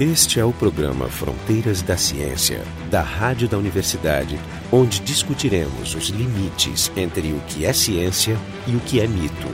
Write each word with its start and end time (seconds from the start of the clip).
Este 0.00 0.40
é 0.40 0.44
o 0.44 0.52
programa 0.52 1.06
Fronteiras 1.06 1.82
da 1.82 1.98
Ciência, 1.98 2.62
da 2.90 3.02
Rádio 3.02 3.46
da 3.46 3.58
Universidade, 3.58 4.40
onde 4.72 5.00
discutiremos 5.00 5.94
os 5.94 6.08
limites 6.08 6.90
entre 6.96 7.28
o 7.32 7.40
que 7.46 7.66
é 7.66 7.74
ciência 7.74 8.38
e 8.66 8.74
o 8.74 8.80
que 8.80 9.00
é 9.00 9.06
mito. 9.06 9.48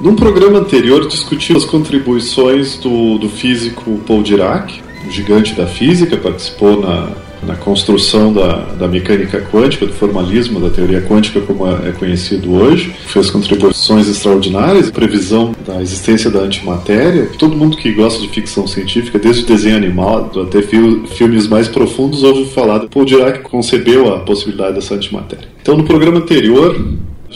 Num 0.00 0.16
programa 0.16 0.58
anterior, 0.58 1.06
discutimos 1.06 1.62
as 1.62 1.70
contribuições 1.70 2.76
do, 2.78 3.16
do 3.16 3.28
físico 3.28 3.98
Paul 4.04 4.24
Dirac, 4.24 4.82
um 5.06 5.10
gigante 5.10 5.54
da 5.54 5.68
física, 5.68 6.16
participou 6.16 6.80
na, 6.80 7.14
na 7.46 7.54
construção 7.54 8.32
da, 8.32 8.64
da 8.74 8.88
mecânica 8.88 9.40
quântica, 9.40 9.86
do 9.86 9.92
formalismo 9.92 10.60
da 10.60 10.70
teoria 10.70 11.00
quântica 11.00 11.40
como 11.40 11.66
é 11.66 11.92
conhecido 11.92 12.52
hoje, 12.54 12.94
fez 13.06 13.30
contribuições 13.30 14.08
extraordinárias, 14.08 14.90
previsão 14.90 15.54
da 15.66 15.80
existência 15.80 16.30
da 16.30 16.40
antimatéria. 16.40 17.30
Todo 17.38 17.56
mundo 17.56 17.76
que 17.76 17.92
gosta 17.92 18.20
de 18.20 18.28
ficção 18.28 18.66
científica, 18.66 19.18
desde 19.18 19.44
o 19.44 19.46
desenho 19.46 19.76
animal 19.76 20.30
até 20.42 20.60
filmes 20.62 21.46
mais 21.46 21.68
profundos, 21.68 22.22
ouve 22.22 22.46
falar. 22.46 22.80
Paul 22.88 23.04
Dirac 23.04 23.42
concebeu 23.42 24.14
a 24.14 24.20
possibilidade 24.20 24.74
dessa 24.74 24.94
antimatéria. 24.94 25.48
Então, 25.62 25.76
no 25.76 25.84
programa 25.84 26.18
anterior, 26.18 26.76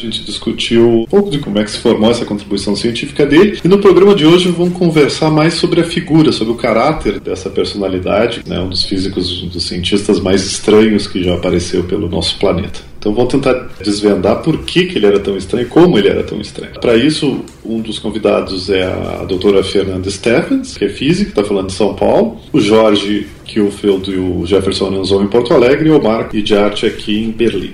a 0.01 0.11
gente 0.11 0.25
discutiu 0.25 1.03
um 1.03 1.05
pouco 1.05 1.31
de 1.31 1.39
como 1.39 1.59
é 1.59 1.65
que 1.65 1.71
se 1.71 1.79
formou 1.79 2.11
essa 2.11 2.25
contribuição 2.25 2.75
científica 2.75 3.27
dele 3.27 3.59
e 3.63 3.69
no 3.69 3.79
programa 3.79 4.15
de 4.15 4.25
hoje 4.25 4.49
vamos 4.49 4.75
conversar 4.75 5.31
mais 5.31 5.55
sobre 5.55 5.81
a 5.81 5.85
figura, 5.85 6.33
sobre 6.33 6.53
o 6.53 6.57
caráter 6.57 7.21
dessa 7.21 7.51
personalidade, 7.51 8.43
né, 8.47 8.59
um 8.61 8.69
dos 8.69 8.85
físicos, 8.85 9.43
um 9.43 9.49
dos 9.49 9.65
cientistas 9.65 10.19
mais 10.21 10.45
estranhos 10.45 11.07
que 11.07 11.23
já 11.23 11.35
apareceu 11.35 11.85
pelo 11.85 12.09
nosso 12.09 12.39
planeta. 12.39 12.81
Então 12.99 13.15
vou 13.15 13.27
tentar 13.27 13.71
desvendar 13.83 14.43
por 14.43 14.59
que, 14.59 14.85
que 14.85 14.99
ele 14.99 15.07
era 15.07 15.19
tão 15.19 15.37
estranho, 15.37 15.67
como 15.69 15.99
ele 15.99 16.09
era 16.09 16.23
tão 16.23 16.39
estranho. 16.39 16.73
Para 16.81 16.97
isso, 16.97 17.43
um 17.65 17.81
dos 17.81 17.99
convidados 17.99 18.69
é 18.69 18.85
a 18.85 19.25
doutora 19.25 19.65
Fernanda 19.65 20.11
Stephens, 20.11 20.77
que 20.77 20.85
é 20.85 20.89
física, 20.91 21.31
está 21.31 21.43
falando 21.43 21.69
de 21.69 21.73
São 21.73 21.95
Paulo, 21.95 22.39
o 22.53 22.61
Jorge 22.61 23.27
Kielfeld 23.47 24.11
e 24.11 24.19
o 24.19 24.45
Jefferson 24.45 24.95
Anzon 24.95 25.23
em 25.23 25.29
Porto 25.29 25.55
Alegre 25.55 25.89
e 25.89 25.93
o 25.93 26.03
Marco 26.03 26.41
de 26.41 26.55
Arte 26.55 26.85
aqui 26.85 27.25
em 27.25 27.31
Berlim. 27.31 27.73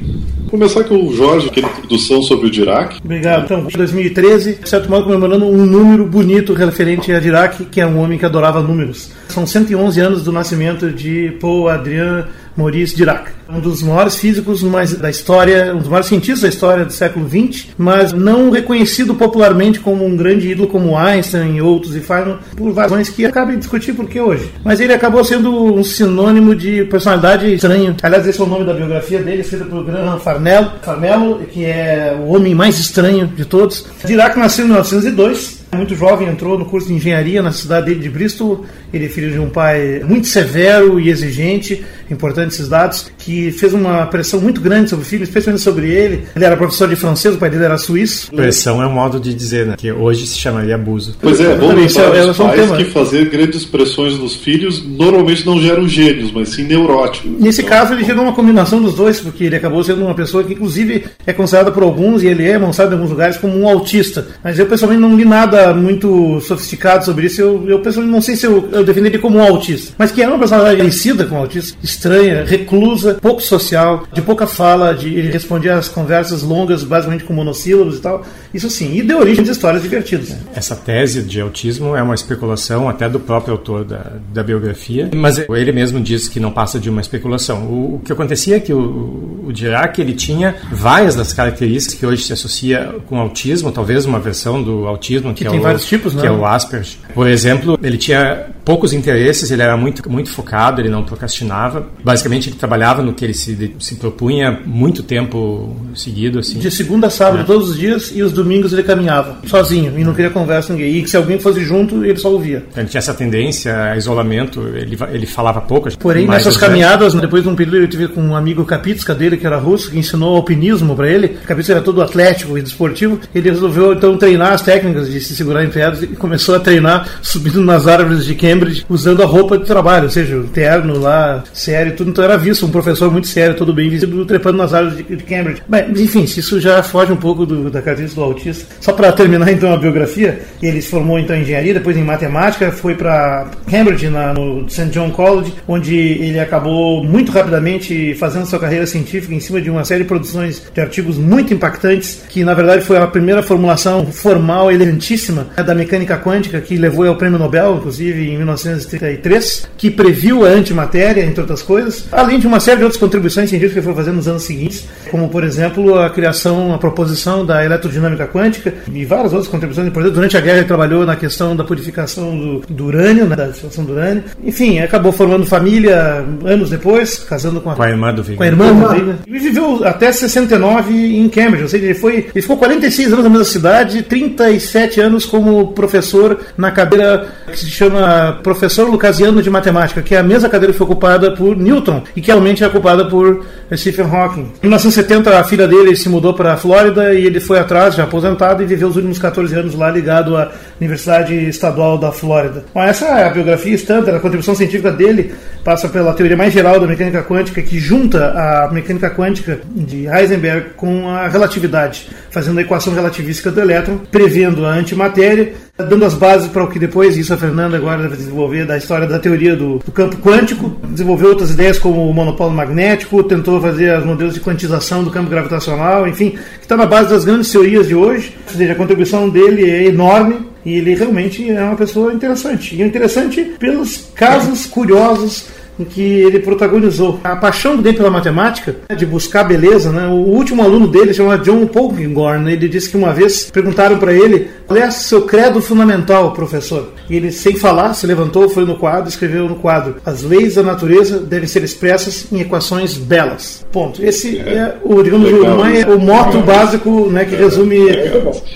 Começar 0.49 0.85
com 0.85 0.95
o 0.95 1.15
Jorge, 1.15 1.49
aquela 1.49 1.69
introdução 1.69 2.23
sobre 2.23 2.47
o 2.47 2.51
Dirac. 2.51 2.99
Obrigado. 3.05 3.45
Então, 3.45 3.65
2013, 3.65 4.55
de 4.63 4.69
certo 4.69 4.89
modo, 4.89 5.05
comemorando 5.05 5.45
um 5.45 5.67
número 5.67 6.07
bonito 6.07 6.53
referente 6.53 7.13
a 7.13 7.19
Dirac, 7.19 7.65
que 7.65 7.81
é 7.81 7.87
um 7.87 7.99
homem 7.99 8.19
que 8.19 8.25
adorava 8.25 8.63
números. 8.63 9.11
São 9.29 9.47
111 9.47 10.01
anos 10.01 10.23
do 10.23 10.33
nascimento 10.33 10.91
de 10.91 11.37
Paul 11.41 11.69
Adrien 11.69 12.25
Maurice 12.57 12.97
Dirac. 12.97 13.31
Um 13.49 13.61
dos 13.61 13.83
maiores 13.83 14.17
físicos 14.17 14.63
mais 14.63 14.95
da 14.95 15.11
história, 15.11 15.73
um 15.75 15.79
dos 15.79 15.89
maiores 15.89 16.09
cientistas 16.09 16.41
da 16.41 16.49
história 16.49 16.85
do 16.85 16.93
século 16.93 17.29
XX, 17.29 17.69
mas 17.77 18.13
não 18.13 18.51
reconhecido 18.51 19.15
popularmente 19.15 19.79
como 19.79 20.05
um 20.05 20.17
grande 20.17 20.51
ídolo 20.51 20.67
como 20.67 20.97
Einstein 20.97 21.57
e 21.57 21.63
outros 21.63 21.95
e 21.95 22.01
Feynman, 22.01 22.39
por 22.57 22.75
razões 22.75 23.09
que 23.09 23.25
acabem 23.25 23.55
de 23.55 23.61
discutir 23.61 23.93
por 23.93 24.09
que 24.09 24.21
hoje. 24.21 24.51
Mas 24.65 24.81
ele 24.81 24.93
acabou 24.93 25.23
sendo 25.23 25.75
um 25.75 25.85
sinônimo 25.85 26.57
de 26.57 26.85
personalidade 26.85 27.53
estranha. 27.55 27.95
Aliás, 28.03 28.27
esse 28.27 28.41
é 28.41 28.45
o 28.45 28.49
nome 28.49 28.65
da 28.65 28.73
biografia 28.73 29.23
dele, 29.23 29.43
escrita 29.43 29.67
por 29.67 29.85
Graham 29.85 30.19
Farnell, 30.19 30.73
Farnello, 30.83 31.41
que 31.47 31.65
é 31.65 32.19
o 32.19 32.35
homem 32.35 32.55
mais 32.55 32.79
estranho 32.79 33.27
de 33.29 33.45
todos. 33.45 33.87
Dirac 34.05 34.37
nasceu 34.39 34.65
em 34.65 34.69
1902 34.69 35.67
muito 35.77 35.95
jovem, 35.95 36.29
entrou 36.29 36.59
no 36.59 36.65
curso 36.65 36.89
de 36.89 36.95
engenharia 36.95 37.43
na 37.43 37.53
cidade 37.53 37.95
de 37.95 38.09
Bristol. 38.09 38.65
Ele 38.93 39.07
é 39.07 39.09
filho 39.09 39.31
de 39.31 39.39
um 39.39 39.49
pai 39.49 40.03
muito 40.07 40.27
severo 40.27 40.99
e 41.01 41.11
exigente, 41.11 41.85
importante 42.11 42.55
esses 42.55 42.69
dados, 42.69 43.11
que 43.19 43.51
fez 43.53 43.73
uma 43.73 44.07
pressão 44.07 44.41
muito 44.41 44.61
grande 44.61 44.91
sobre 44.91 45.05
o 45.05 45.09
filho, 45.09 45.25
especialmente 45.25 45.63
sobre 45.63 45.91
ele. 45.91 46.25
Ele 46.35 46.45
era 46.45 46.57
professor 46.57 46.89
de 46.89 46.97
francês, 46.97 47.35
o 47.35 47.39
pai 47.39 47.51
dele 47.51 47.65
era 47.65 47.79
suíço. 47.79 48.31
Pressão 48.31 48.83
é 48.83 48.87
um 48.87 48.93
modo 48.93 49.19
de 49.19 49.35
dizer, 49.35 49.67
né? 49.67 49.75
Que 49.77 49.91
hoje 49.91 50.27
se 50.27 50.39
chamaria 50.39 50.75
abuso. 50.75 51.17
Pois 51.21 51.41
é, 51.41 51.49
lembrar 51.49 52.17
é, 52.17 52.31
os 52.31 52.37
pais 52.37 52.71
que 52.77 52.85
fazer 52.87 53.29
grandes 53.29 53.65
pressões 53.65 54.19
nos 54.19 54.35
filhos 54.35 54.85
normalmente 54.85 55.45
não 55.45 55.61
geram 55.61 55.89
gênios, 55.89 56.33
mas 56.33 56.51
sim 56.51 56.65
neuróticos. 56.65 57.31
Nesse 57.41 57.63
então, 57.63 57.77
caso, 57.77 57.93
ele 57.93 58.05
gerou 58.05 58.23
uma 58.23 58.33
combinação 58.33 58.81
dos 58.81 58.95
dois, 58.95 59.21
porque 59.21 59.45
ele 59.45 59.57
acabou 59.57 59.83
sendo 59.83 60.05
uma 60.05 60.15
pessoa 60.15 60.45
que, 60.45 60.53
inclusive, 60.53 61.05
é 61.27 61.33
considerada 61.33 61.71
por 61.71 61.83
alguns, 61.83 62.23
e 62.23 62.27
ele 62.27 62.45
é 62.45 62.53
demonstrado 62.53 62.93
em 62.93 62.95
alguns 62.95 63.11
lugares, 63.11 63.37
como 63.37 63.59
um 63.59 63.69
autista. 63.69 64.27
Mas 64.43 64.59
eu, 64.59 64.67
pessoalmente, 64.67 65.01
não 65.01 65.17
li 65.17 65.25
nada 65.25 65.75
muito 65.75 66.41
sofisticado 66.41 67.05
sobre 67.05 67.27
isso. 67.27 67.41
Eu, 67.41 67.65
eu 67.69 67.81
pessoalmente 67.81 68.15
não 68.15 68.23
sei 68.23 68.37
se 68.37 68.47
eu, 68.47 68.69
eu 68.77 68.85
defendo 68.85 69.07
ele 69.07 69.19
como 69.19 69.39
um 69.39 69.43
autista, 69.43 69.95
mas 69.99 70.11
que 70.11 70.23
era 70.23 70.31
uma 70.31 70.39
personalidade 70.39 70.79
parecida 70.79 71.25
com 71.25 71.37
um 71.37 71.39
autista, 71.39 71.77
estranha, 71.83 72.45
reclusa, 72.45 73.15
pouco 73.15 73.41
social, 73.41 74.05
de 74.13 74.23
pouca 74.23 74.47
fala, 74.47 74.95
de, 74.95 75.09
ele 75.09 75.31
respondia 75.31 75.77
às 75.77 75.89
conversas 75.89 76.43
longas, 76.43 76.83
basicamente 76.83 77.25
com 77.25 77.33
monossílabos 77.33 77.99
e 77.99 78.01
tal. 78.01 78.25
Isso 78.53 78.71
sim, 78.71 78.95
e 78.95 79.03
deu 79.03 79.19
origem 79.19 79.47
a 79.47 79.53
histórias 79.53 79.83
divertidas. 79.83 80.37
Essa 80.55 80.75
tese 80.75 81.23
de 81.23 81.41
autismo 81.41 81.95
é 81.95 82.03
uma 82.03 82.15
especulação 82.15 82.89
até 82.89 83.09
do 83.09 83.21
próprio 83.21 83.53
autor 83.53 83.85
da, 83.85 84.13
da 84.33 84.43
biografia, 84.43 85.11
mas 85.15 85.39
ele 85.39 85.73
mesmo 85.73 86.01
diz 86.01 86.29
que 86.29 86.41
não 86.41 86.51
passa 86.51 86.79
de 86.79 86.89
uma 86.89 87.01
especulação. 87.01 87.65
O, 87.65 87.97
o 87.97 88.01
que 88.05 88.13
acontecia 88.13 88.57
é 88.57 88.61
que 88.61 88.73
o, 88.73 89.45
o 89.47 89.53
Dirac 89.53 90.01
ele 90.01 90.15
tinha 90.15 90.57
várias 90.73 91.15
das 91.15 91.33
características 91.33 91.99
que 91.99 92.07
hoje 92.07 92.25
se 92.25 92.33
associa 92.33 92.95
com 93.07 93.19
autismo, 93.19 93.71
talvez 93.71 94.07
uma 94.07 94.19
versão 94.19 94.63
do 94.63 94.87
autismo 94.87 95.33
que, 95.35 95.41
que 95.41 95.47
é 95.47 95.51
tem 95.51 95.61
o, 95.61 95.63
vários 95.63 95.85
tipos, 95.87 96.15
que 96.15 96.21
né? 96.21 96.29
é 96.29 96.31
o 96.31 96.45
Asperger. 96.45 96.99
Por 97.15 97.27
exemplo, 97.27 97.79
ele 97.83 97.97
tinha 97.97 98.47
poucos 98.67 98.93
interesses, 98.93 99.53
ele 99.53 99.63
era 99.63 99.77
muito 99.77 100.11
muito 100.11 100.29
focado, 100.31 100.81
ele 100.81 100.89
não 100.89 101.05
procrastinava. 101.05 101.87
Basicamente, 102.03 102.49
ele 102.49 102.57
trabalhava 102.57 103.01
no 103.01 103.15
que 103.15 103.25
ele 103.25 103.33
se, 103.33 103.77
se 103.79 103.95
propunha 103.95 104.61
muito 104.67 105.05
tempo 105.05 105.77
seguido 105.95 106.41
assim. 106.41 106.59
De 106.59 106.71
segunda 106.71 107.07
a 107.07 107.11
sábado, 107.11 107.43
é. 107.43 107.45
todos 107.45 107.71
os 107.71 107.79
dias, 107.79 108.13
e 108.13 108.23
os 108.23 108.33
domingos 108.33 108.73
ele 108.73 108.83
caminhava 108.83 109.39
sozinho 109.47 109.97
e 109.97 110.03
não 110.03 110.13
queria 110.13 110.31
conversa 110.31 110.69
com 110.69 110.75
ninguém. 110.75 110.97
E 110.97 111.09
se 111.09 111.17
alguém 111.17 111.39
fosse 111.39 111.65
junto, 111.65 112.05
ele 112.05 112.19
só 112.19 112.31
ouvia. 112.31 112.65
Ele 112.77 112.89
tinha 112.89 112.99
essa 112.99 113.15
tendência 113.15 113.93
a 113.93 113.97
isolamento, 113.97 114.67
ele, 114.75 114.99
ele 115.13 115.27
falava 115.27 115.61
pouco. 115.61 115.89
Porém, 115.97 116.27
nessas 116.27 116.57
caminhadas, 116.57 117.13
vezes. 117.13 117.21
depois 117.21 117.45
de 117.45 117.49
um 117.49 117.55
período, 117.55 117.77
eu 117.77 117.89
tive 117.89 118.09
com 118.09 118.21
um 118.21 118.35
amigo 118.35 118.65
Kapitska 118.65 119.15
dele, 119.15 119.37
que 119.37 119.47
era 119.47 119.59
russo, 119.59 119.93
que 119.93 119.99
ensinou 119.99 120.35
alpinismo 120.35 120.97
para 120.97 121.09
ele. 121.09 121.29
Kapitska 121.47 121.75
era 121.75 121.83
todo 121.83 122.03
atlético 122.03 122.59
e 122.59 122.63
desportivo. 122.63 123.21
Ele 123.33 123.49
resolveu 123.49 123.93
então 123.93 124.17
treinar 124.17 124.55
as 124.55 124.63
técnicas 124.63 125.09
de 125.09 125.21
se 125.21 125.37
segurar 125.37 125.65
em 125.65 125.71
pedras 125.71 126.03
e 126.03 126.09
começou 126.09 126.57
a 126.57 126.59
treinar 126.59 127.07
subindo 127.23 127.63
nas 127.63 127.87
árvores 127.87 128.25
de 128.25 128.35
Cambridge 128.35 128.56
usando 128.89 129.23
a 129.23 129.27
roupa 129.27 129.59
de 129.59 129.65
trabalho, 129.65 130.05
ou 130.05 130.11
seja, 130.11 130.43
terno 130.53 130.99
lá, 130.99 131.45
sério, 131.53 131.95
tudo. 131.95 132.11
Então 132.11 132.25
era 132.25 132.37
visto 132.37 132.67
um 132.67 132.71
professor 132.71 133.11
muito 133.11 133.27
sério, 133.27 133.55
todo 133.55 133.73
bem 133.73 133.89
vestido, 133.89 134.25
trepando 134.25 134.59
nas 134.59 134.75
árvores 134.75 134.97
de, 134.99 135.17
de 135.17 135.25
Cambridge. 135.25 135.63
Bem, 135.69 135.91
enfim, 135.91 136.23
isso 136.25 136.61
já 136.61 136.83
foge 136.83 137.13
um 137.13 137.17
pouco 137.17 137.47
do, 137.47 137.71
da 137.71 137.83
característica 137.83 138.21
do 138.21 138.27
autista. 138.27 138.67
Só 138.81 138.93
para 138.93 139.13
terminar 139.13 139.51
então 139.53 139.73
a 139.73 139.77
biografia, 139.77 140.41
ele 140.63 140.81
se 140.81 140.89
formou 140.89 141.19
então 141.19 141.37
em 141.37 141.43
engenharia, 141.43 141.75
depois 141.75 141.97
em 141.97 142.05
matemática, 142.05 142.71
foi 142.71 142.95
para 142.95 143.51
Cambridge, 143.71 144.09
na, 144.09 144.33
no 144.33 144.69
St. 144.69 144.87
John 144.87 145.11
College, 145.11 145.55
onde 145.67 145.95
ele 145.97 146.39
acabou 146.39 147.05
muito 147.05 147.33
rapidamente 147.33 148.15
fazendo 148.15 148.47
sua 148.47 148.59
carreira 148.59 148.87
científica 148.87 149.35
em 149.35 149.41
cima 149.41 149.61
de 149.61 149.71
uma 149.71 149.85
série 149.85 150.03
de 150.03 150.09
produções 150.09 150.63
de 150.73 150.81
artigos 150.81 151.19
muito 151.19 151.53
impactantes, 151.53 152.23
que 152.29 152.45
na 152.45 152.55
verdade 152.55 152.85
foi 152.85 152.97
a 152.97 153.07
primeira 153.07 153.43
formulação 153.43 154.07
formal 154.07 154.71
elegantíssima 154.71 155.47
né, 155.57 155.63
da 155.63 155.75
mecânica 155.75 156.17
quântica, 156.19 156.61
que 156.61 156.77
levou 156.77 157.07
ao 157.07 157.17
prêmio 157.17 157.39
Nobel, 157.39 157.77
inclusive 157.77 158.31
em 158.31 158.39
1933, 158.47 159.69
que 159.77 159.91
previu 159.91 160.45
a 160.45 160.49
antimatéria, 160.49 161.25
entre 161.25 161.41
outras 161.41 161.63
coisas, 161.63 162.07
além 162.13 162.39
de 162.39 162.47
uma 162.47 162.61
série 162.61 162.79
de 162.79 162.85
outras 162.85 163.01
contribuições 163.01 163.51
científicas 163.51 163.83
que 163.83 163.87
foi 163.87 163.95
fazendo 163.95 164.17
nos 164.17 164.29
anos 164.29 164.43
seguintes, 164.43 164.87
como 165.11 165.29
por 165.29 165.45
exemplo 165.45 165.99
a 165.99 166.11
criação, 166.11 166.75
a 166.75 166.79
proposição 166.79 167.45
da 167.45 167.65
eletrodinâmica 167.65 168.27
quântica 168.27 168.75
e 168.93 169.05
várias 169.05 169.33
outras 169.33 169.51
contribuições 169.51 169.89
importantes. 169.89 170.15
Durante 170.15 170.37
a 170.37 170.41
guerra 170.41 170.59
ele 170.59 170.67
trabalhou 170.67 171.05
na 171.05 171.17
questão 171.17 171.57
da 171.57 171.65
purificação 171.65 172.37
do, 172.37 172.61
do 172.69 172.87
urânio, 172.87 173.27
né, 173.27 173.37
da 173.37 173.47
destilação 173.47 173.85
do 173.85 173.93
urânio. 173.93 174.25
Enfim, 174.43 174.79
acabou 174.79 175.13
formando 175.13 175.47
família 175.47 176.25
anos 176.45 176.71
depois, 176.71 177.19
casando 177.19 177.61
com 177.61 177.71
a, 177.71 177.75
com 177.75 177.83
a 177.83 177.89
irmã 177.89 178.13
do 178.13 178.23
Wigner. 178.23 178.37
Com 178.37 178.43
a 178.43 178.47
irmã 178.47 178.73
do 178.73 178.89
Wigner. 178.89 179.17
E 179.27 179.39
viveu 179.39 179.85
até 179.85 180.13
69 180.13 180.95
em 180.95 181.29
Cambridge, 181.29 181.63
ou 181.63 181.69
seja, 181.69 181.85
ele, 181.85 181.95
foi, 181.95 182.29
ele 182.35 182.43
ficou 182.43 182.57
46 182.57 183.13
anos 183.13 183.25
na 183.25 183.31
mesma 183.31 183.45
cidade, 183.45 184.03
37 184.03 185.01
anos 185.01 185.27
como 185.27 185.73
professor 185.73 186.39
na 186.57 186.71
cadeira 186.71 187.29
que 187.51 187.59
se 187.59 187.71
chama 187.71 188.36
professor 188.43 188.89
lucasiano 188.89 189.43
de 189.43 189.51
matemática, 189.51 190.03
que 190.03 190.15
é 190.15 190.19
a 190.19 190.23
mesma 190.23 190.49
cadeira 190.49 190.73
que 190.73 190.79
foi 190.79 190.87
ocupada 190.87 191.33
por 191.33 191.57
Newton 191.57 192.03
e 192.15 192.21
que 192.21 192.29
realmente 192.29 192.63
é 192.63 192.67
ocupada 192.67 193.05
por 193.07 193.45
Stephen 193.75 194.07
Hawking. 194.07 194.53
Em 194.63 194.67
1970, 194.67 195.39
a 195.39 195.45
filha 195.45 195.67
dele 195.67 195.95
se 195.97 196.09
mudou 196.09 196.35
para 196.35 196.55
a 196.55 196.57
Flórida 196.57 197.15
e 197.15 197.27
ele 197.27 197.41
foi 197.41 197.59
atrás, 197.59 197.95
já 197.95 198.05
aposentado, 198.05 198.63
e 198.63 198.67
viveu 198.67 198.89
os 198.89 198.97
últimos 198.97 199.19
14 199.19 199.55
anos 199.55 199.75
lá 199.75 199.91
ligado 199.91 200.37
à 200.37 200.53
Universidade 200.81 201.35
Estadual 201.49 201.99
da 201.99 202.13
Flórida. 202.13 202.65
Bom, 202.75 202.83
essa 202.83 203.07
é 203.07 203.25
a 203.25 203.31
biografia 203.31 203.75
standard, 203.75 204.17
a 204.17 204.21
contribuição 204.21 204.55
científica 204.55 204.91
dele 204.91 205.35
passa 205.65 205.89
pela 205.89 206.15
teoria 206.15 206.37
mais 206.37 206.53
geral 206.53 206.79
da 206.79 206.87
mecânica 206.87 207.23
quântica, 207.23 207.61
que 207.63 207.79
junta 207.79 208.29
a 208.31 208.71
mecânica 208.73 209.11
quântica 209.11 209.61
de 209.75 210.07
Heisenberg 210.07 210.71
com 210.77 211.09
a 211.09 211.29
relatividade, 211.29 212.09
fazendo 212.31 212.59
a 212.59 212.63
equação 212.63 212.95
relativística 212.95 213.51
do 213.51 213.61
elétron, 213.61 213.99
prevendo 214.11 214.65
a 214.65 214.71
antimatéria, 214.71 215.53
dando 215.79 216.05
as 216.05 216.15
bases 216.15 216.49
para 216.49 216.65
o 216.65 216.69
que 216.69 216.79
depois, 216.79 217.17
isso 217.17 217.35
a 217.35 217.37
Fernanda 217.37 217.77
agora 217.77 218.09
vai 218.09 218.17
desenvolver, 218.17 218.65
da 218.65 218.77
história 218.77 219.07
da 219.07 219.19
teoria 219.19 219.55
do, 219.55 219.79
do 219.79 219.93
campo 219.93 220.17
quântico, 220.17 220.75
desenvolveu 220.85 221.31
outras 221.31 221.51
ideias 221.51 221.79
como 221.79 222.09
o 222.09 222.15
monopólio 222.15 222.55
magnético, 222.55 223.23
tentou 223.23 223.61
fazer 223.61 223.99
os 223.99 224.05
modelos 224.05 224.35
de 224.35 224.41
quantização 224.41 225.05
do 225.05 225.11
campo 225.11 225.29
gravitacional, 225.29 226.09
enfim, 226.09 226.31
que 226.31 226.63
está 226.63 226.77
na 226.77 226.87
base 226.87 227.11
das 227.11 227.25
grandes 227.25 227.51
teorias 227.51 227.87
de 227.87 227.95
hoje, 227.95 228.35
ou 228.49 228.55
seja, 228.57 228.73
a 228.73 228.77
contribuição 228.77 229.29
dele 229.29 229.71
é 229.71 229.85
enorme, 229.85 230.47
E 230.65 230.79
ele 230.79 230.97
realmente 230.97 231.49
é 231.49 231.63
uma 231.63 231.77
pessoa 231.77 232.13
interessante. 232.13 232.75
E 232.75 232.83
interessante 232.83 233.41
pelos 233.57 234.11
casos 234.17 234.67
curiosos 234.67 235.47
em 235.79 235.85
que 235.85 236.01
ele 236.01 236.41
protagonizou. 236.41 237.21
A 237.23 237.37
paixão 237.37 237.77
dele 237.77 237.97
pela 237.97 238.11
matemática, 238.11 238.77
né, 238.89 238.97
de 238.97 239.05
buscar 239.05 239.45
beleza, 239.45 239.93
né? 239.93 240.07
o 240.09 240.15
último 240.15 240.63
aluno 240.63 240.89
dele 240.89 241.13
chama 241.13 241.39
John 241.39 241.67
Polkinghorne, 241.67 242.45
né, 242.45 242.53
ele 242.55 242.69
disse 242.69 242.91
que 242.91 242.97
uma 242.97 243.13
vez 243.13 243.51
perguntaram 243.51 243.99
para 243.99 244.13
ele 244.13 244.49
qual 244.67 244.79
é 244.79 244.91
seu 244.91 245.23
credo 245.23 245.61
fundamental, 245.63 246.33
professor. 246.33 246.93
E 247.09 247.17
ele, 247.17 247.31
sem 247.31 247.57
falar, 247.57 247.95
se 247.95 248.07
levantou, 248.07 248.49
foi 248.49 248.65
no 248.65 248.77
quadro, 248.77 249.09
escreveu 249.09 249.49
no 249.49 249.57
quadro: 249.57 249.97
As 250.05 250.23
leis 250.23 250.57
da 250.57 250.63
natureza 250.63 251.19
devem 251.19 251.49
ser 251.49 251.63
expressas 251.63 252.27
em 252.33 252.41
equações 252.41 252.95
belas. 252.95 253.65
Ponto. 253.71 254.03
Esse 254.03 254.39
é, 254.39 254.55
é 254.55 254.77
o, 254.83 255.03
digamos, 255.03 255.31
o, 255.31 255.45
é 255.45 255.87
o 255.87 256.01
moto 256.01 256.39
básico 256.39 257.09
né, 257.11 257.25
que 257.25 257.35
é, 257.35 257.39
resume 257.39 257.89